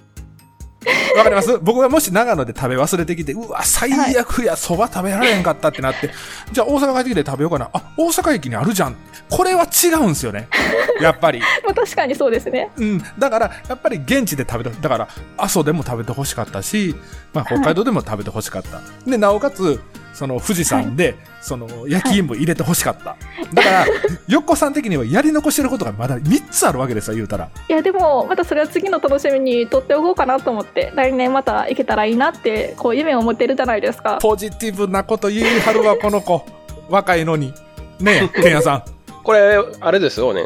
[1.16, 1.59] わかります？
[1.61, 6.11] 僕がもし長野で食べ忘れてきて、うわ、最悪や、蕎麦食べられへんかったってなって、
[6.53, 7.68] じゃあ大阪帰ってきて食べようかな。
[7.72, 8.97] あ、大阪駅にあるじゃん。
[9.28, 10.49] これは違うんですよね。
[11.03, 11.41] やっぱり。
[11.41, 12.70] まあ確かにそうですね。
[12.76, 13.03] うん。
[13.18, 16.95] だから、やっぱり現地で食べて、だから、阿蘇でも食べてほしかったし、
[17.34, 18.80] まあ、北海道でも食べてほしかった。
[19.11, 19.80] で、なおかつ、
[20.19, 23.16] その富士山で、その焼き芋入れてほしかった。
[23.55, 23.87] だから、
[24.27, 27.49] よっこさん的にはやり残してることがまだ3つあるわけですよ、言うたら。
[27.69, 34.19] いや、でも、またそれは次の楽しみにとっておこうかなと思って、来年また行けたらいいなって、こう、夢を持ってるじゃないですか。
[34.21, 36.45] ポジティブなこと言いはるわ、この子。
[36.91, 37.55] 若いのに。
[38.01, 38.85] ねえ、ケンヤさん。
[39.23, 40.43] これ、あれですよね。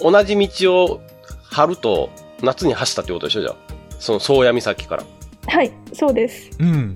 [0.00, 1.00] 同じ道を
[1.44, 2.10] 春と
[2.42, 3.54] 夏に走ったってことでしょじゃあ。
[4.00, 5.04] その宗谷岬から。
[5.46, 6.50] はい、そうです。
[6.58, 6.94] うん。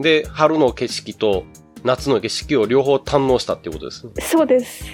[0.00, 1.44] で、春の景色と
[1.84, 4.12] 夏の景色を両方堪能したっていうことですね。
[4.20, 4.84] そうです。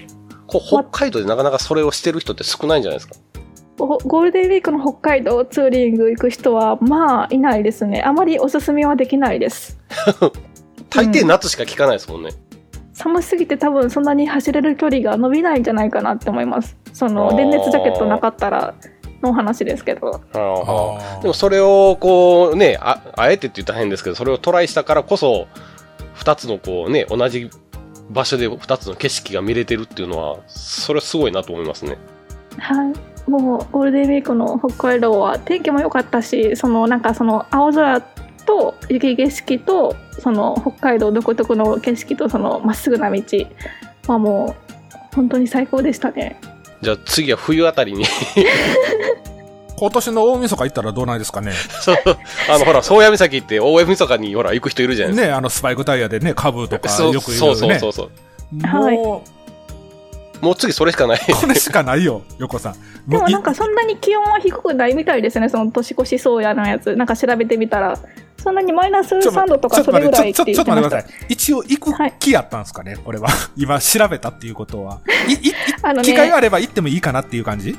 [0.46, 3.14] こう北海道でなかなかそれをしてる人って少ないんじゃないですか。
[3.78, 8.02] おゴールデンウィークの北海道ツーリング行く人は、まあ、いないですね。
[8.04, 9.78] あまりおすすめはできないです。
[10.90, 12.30] 大抵夏しか聞かないですもんね。
[12.92, 16.76] 寒すぎて多分そんなに走れる距離が伸びないんじゃないかなって思います。
[16.92, 18.74] そあのー電熱ジャケットなかったら
[19.22, 20.20] の話ですけど。
[20.34, 25.46] あああでもそれをこうね、あ、あえてって言ったら変ですけど、それをトライしたからこそ、
[26.14, 27.50] 二つのこうね、同じ
[28.10, 31.98] 場所で二つの景色が見れてるっていうのは、それはすごいなと思いますね。
[32.58, 33.30] はい。
[33.30, 43.22] もうゴールデンウィークの北海道は天気も良かったし、そのなんかその青空とと雪景色とその北海道独特の景色とそのまっすぐな道
[44.06, 44.56] はも
[45.12, 46.40] う本当に最高でしたね。
[46.82, 48.04] じゃあ次は冬あたりに
[49.76, 51.52] 今年の大晦日行ったらどうないですかね。
[51.82, 51.96] そう、
[52.48, 55.32] あの、ほら、宗谷岬って大江晦日にほら、行く人いるじゃないですか。
[55.32, 57.80] ね、あの、スパイクタイヤでね、株とかそうよく言そううそうね。
[57.80, 58.10] そうそう。
[58.66, 59.24] はいも
[60.40, 61.20] もう次それしかない。
[61.28, 62.74] う、これしかないよ、横さん。
[63.08, 66.94] でもういなんかそんなに気温は低くないみたいですね、その年越し宗谷のやつ。
[66.96, 67.98] なんか調べてみたら。
[68.42, 71.24] そんなにマイナスちょっと3度とかそれぐらいってちょっと言ってました待ってくださ。
[71.26, 71.32] い。
[71.32, 73.28] 一応行く気やったんですかね、これは。
[73.56, 74.98] 今調べたっていうことは。
[75.28, 77.78] い、い、い あの機会があね、れば行ってもいいかなっていう感じ？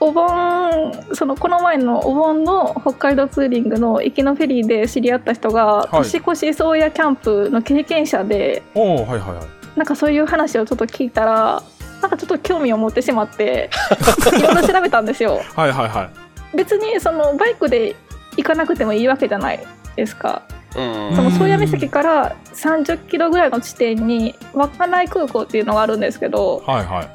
[0.00, 9.78] お盆、そのこの前のお盆の北海道ツーリングの行きのフェリーで知り合った人が、い年越し宗谷キャンプの経験者で、おおはいはいはい。
[9.78, 11.62] なんかそういう話をちょっと聞いたら、
[12.00, 13.70] なんかちょっと興味を持ってしまって、
[14.38, 15.40] いろいろ調べたんですよ。
[15.56, 16.10] はいはいは
[16.54, 16.56] い。
[16.56, 17.96] 別にそのバイクで
[18.36, 19.60] 行かなくてもいいわけじゃない
[19.98, 20.42] ですか？
[20.76, 21.16] うん。
[21.16, 27.08] その宗谷岬から30キロぐらいの地点に稚内空港っていうのがあるんですけど、はいはい。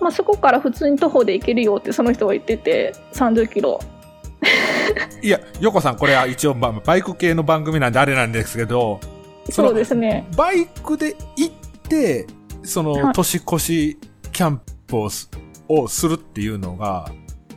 [0.00, 3.78] まあ、そこから普通に徒歩で行けるよってその人は言ってて30キロ
[5.22, 8.98] いや、横さん、これは一応、まあ、バイク系の番組なんであれなんですけど、
[9.50, 11.52] そうですねバイクで行っ
[11.88, 12.26] て、
[12.62, 13.98] その、はい年越し
[14.32, 15.28] キャンプをす
[15.68, 17.10] をするっていうのが、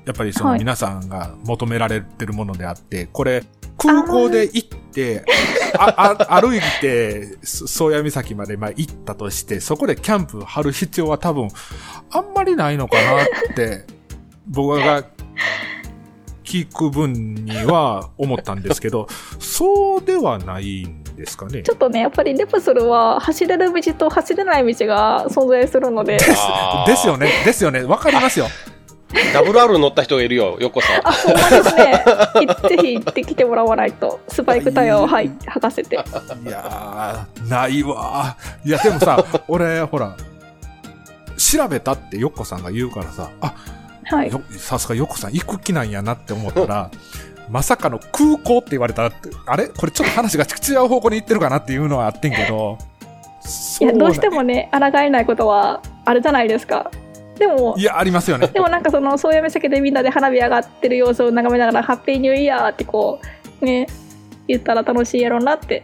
[0.05, 3.43] やっぱりそのはい皆さんが求められてるものであって、これ、
[3.77, 5.23] 空港で行って、
[5.77, 11.49] ああ歩いて、そ宗谷岬までまあ行ったとして、そこでキャンプ張る必要は多分、
[12.11, 13.85] あんまりないのかなって、
[14.47, 15.03] 僕が
[16.43, 17.13] 聞く分
[17.45, 19.07] には思ったんですけど、
[19.39, 21.63] そうではないんですかね？
[21.63, 21.71] ち。
[21.71, 28.47] ょっとねやっぱりレプソルは走れる道と走れない道が存在するのであーですよね、ですよね、わかりますよ。
[29.13, 31.07] WR 乗った人がいるよ、横さん。
[31.07, 32.03] あほんまですね。
[32.41, 34.19] いぜひ行ってきてもらわないと。
[34.27, 35.95] スパイクタイヤをはい履かせて。
[35.95, 35.99] い
[36.49, 38.67] やー、ないわー。
[38.67, 40.15] いや、でもさ、俺、ほら、
[41.37, 43.53] 調べたってヨッコさんが言うからさ、あ、
[44.05, 44.31] はい。
[44.31, 46.89] よさすがヨッコさん行く気なんやなって思ったら、
[47.49, 49.11] まさかの空港って言われたら、
[49.45, 49.67] あれ？
[49.67, 52.77] これちょっと話が違う方向に行ってるかなっていうのはあってんけど、
[53.81, 54.37] いやどうしても。
[54.37, 56.89] もね抗えないことはあるじゃないですか
[57.43, 58.47] でもいや、ありますよね。
[58.47, 63.19] でもなんかその宗谷岬でみんなで花火上がってる様子を眺めながら「ハッピーニューイヤー」ってこ
[63.61, 63.87] うね
[64.47, 65.83] 言ったら楽しいやろうなって。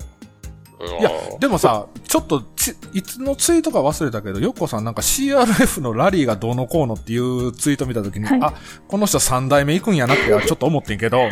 [0.99, 8.39] いや、でもさ、ちょっとち、いつのツイートか忘れたけど、ヨッコさんなんか CRF のラリーがどうのこうのっていうツイート見たときに、はい。
[8.41, 8.53] あ、
[8.88, 11.28] この人3代目行くんやなってちょっと思ってんけど、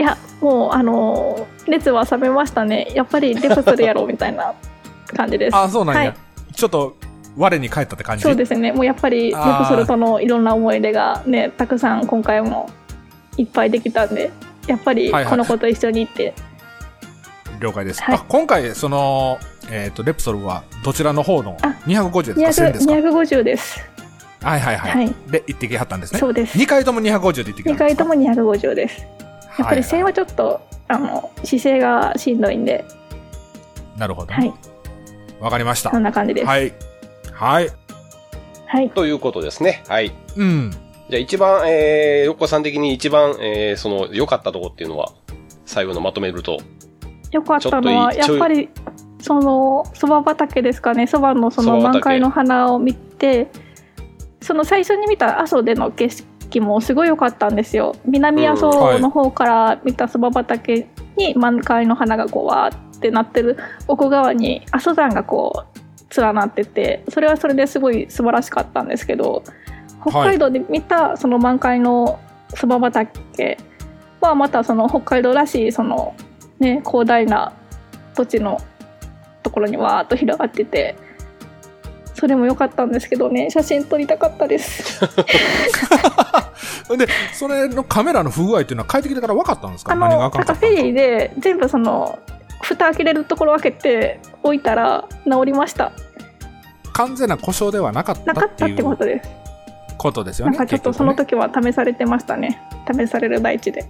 [0.00, 2.90] いやもうあのー熱は冷めましたね。
[2.94, 4.54] やっぱりレプソルやろうみたいな
[5.16, 5.56] 感じです。
[5.56, 6.00] あ、そうなんや。
[6.00, 6.14] はい。
[6.52, 6.96] ちょっと、
[7.36, 8.22] 我に返ったって感じ？
[8.22, 8.72] そうですね。
[8.72, 12.68] もうやっぱりレプソルとのいろんな思い出がねたくさん今回も
[13.36, 14.30] いっぱいできたんで
[14.66, 15.30] やっぱりはいはい。
[15.30, 16.34] この子と一緒に行って、
[17.60, 18.02] 了解です。
[18.02, 18.16] はい。
[18.16, 19.38] あ、今回、その、
[19.70, 21.56] えっ、と、レプソルはどちらの方の？
[21.62, 23.80] あ250ですか ?1000 ですか？250です。
[24.42, 25.04] はいはいはい。
[25.06, 25.14] はい。
[25.30, 26.20] で、行ってきはったんですね。
[26.20, 26.58] そうです。
[26.58, 27.76] 2回とも250で行ってきは2ったんですか？
[27.76, 29.06] 回とも250です。
[29.58, 32.84] やっぱり線ははちょっと、あの姿勢がしんどいんで。
[33.96, 34.32] いなるほど。
[34.32, 34.52] はい。
[35.40, 35.90] わかりました。
[35.90, 35.98] そ。
[35.98, 36.46] んな感じです。
[36.46, 36.72] はい。
[37.40, 37.70] はい。
[38.66, 39.82] はいということですね。
[39.88, 40.12] はい。
[40.36, 40.70] うん。
[41.08, 45.10] じゃあ一番、えー、横さん的に一番、えー、その、良かったとこっていうのは、
[45.64, 46.58] 最後のまとめると。
[47.32, 48.68] よかったのはやっぱり
[49.20, 53.48] そのそば畑ですかねそばのその満開の花を見て
[54.42, 65.69] その最初に見た阿蘇での景色もすごい良かったんですよ南阿蘇の方から見たそば畑に満開の花がこうわーってなってる奥側に阿蘇山がこう
[66.16, 69.44] 連なっててそれはそれですごい素晴らしかったんですけど
[70.02, 72.18] 北海道で見たその満開の
[72.54, 73.58] そば畑
[74.20, 76.14] はまたその北海道らしいその
[76.58, 77.52] ね広大な
[78.14, 78.60] 土地の
[79.42, 80.96] ところにわーっと広がってて
[82.14, 85.00] それも良かったんですけどね写真撮りたかったです。
[86.98, 89.92] で、それのカメラの不具合っていうのは帰ってきてから分かったんですか？
[89.92, 92.18] あのかんかフェリーで全部その
[92.62, 95.92] 蓋開けれるところ開けて置いたら治りました。
[96.92, 99.30] 完全な故障ではなかったなかってたっいうってことです。
[99.96, 100.56] ことですよね。
[100.56, 102.60] なんかちょっとその結時は試されてましたね。
[102.92, 103.84] 試される大地で。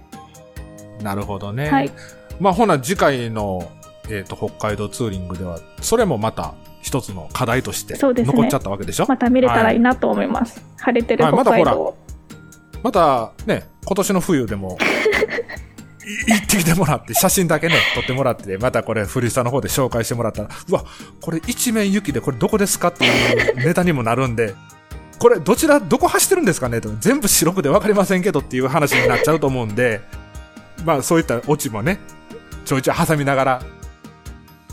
[1.01, 1.69] なるほどね。
[1.69, 1.91] はい。
[2.39, 3.69] まあ、ほな、次回の、
[4.09, 9.05] えっ、と、北海道ツーリングでは、それもまた一つの課題として残っちゃったわけでしょ？
[9.07, 11.77] また見れたらいいなと思います、晴れてるはいまたほら
[12.83, 14.77] またね、今年の冬でも、
[15.70, 15.70] い
[16.27, 20.83] 行ってきてもらって、写真だけね、撮ってもらって、またこれ、フリースタの方で紹介してもらったら、うわ、
[21.21, 24.55] これ一面雪で、これどこですかっていうネタにもなるんで、
[25.19, 26.81] これどちら、どこ走ってるんですかね？
[26.81, 30.01] と、全部白くで分かりませんけどっていう話になっちゃうと思うんで、
[30.83, 31.99] まあそういったオチもね、
[32.65, 33.61] ちょいちょい挟みながら。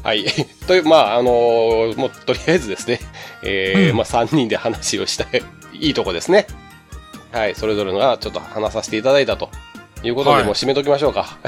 [0.03, 0.25] はい。
[0.67, 3.01] という、まあ、あのーもう、とりあえずですね、
[3.43, 5.43] えーうんまあ、3人で話をしたい、
[5.75, 6.47] いいとこですね。
[7.33, 7.55] はい。
[7.55, 9.51] それぞれのが、ちょっと話させていただいたと
[10.05, 11.39] いうことで、はいもう締めときましょうか。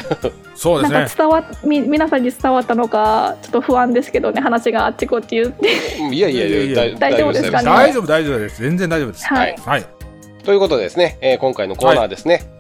[0.55, 1.15] そうですねなんか。
[1.17, 5.69] 伝わっみ皆さんに伝わったのかちょっと不安ですけどね話があっちこっち言って
[6.13, 7.65] いやいやいや、だ大丈夫ですかね？
[7.65, 8.63] 大丈夫、大丈夫です。
[8.63, 9.27] 全然大丈夫です。
[9.27, 9.87] はいはい。
[10.45, 12.51] ということでですね、えー今回のコーナーですね、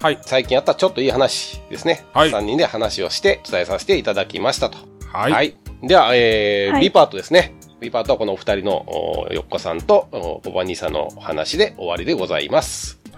[0.00, 0.18] はい。
[0.22, 2.04] 最近あったちょっといい話ですね。
[2.12, 4.78] はい3人で話をして伝えさせていただきましたと。
[5.12, 5.56] はい。
[5.82, 7.54] では、えーはい B パートですね。
[7.78, 12.98] B パートはこのお二人のおよっこさんとおポバ兄さんのお話で終わりでございます。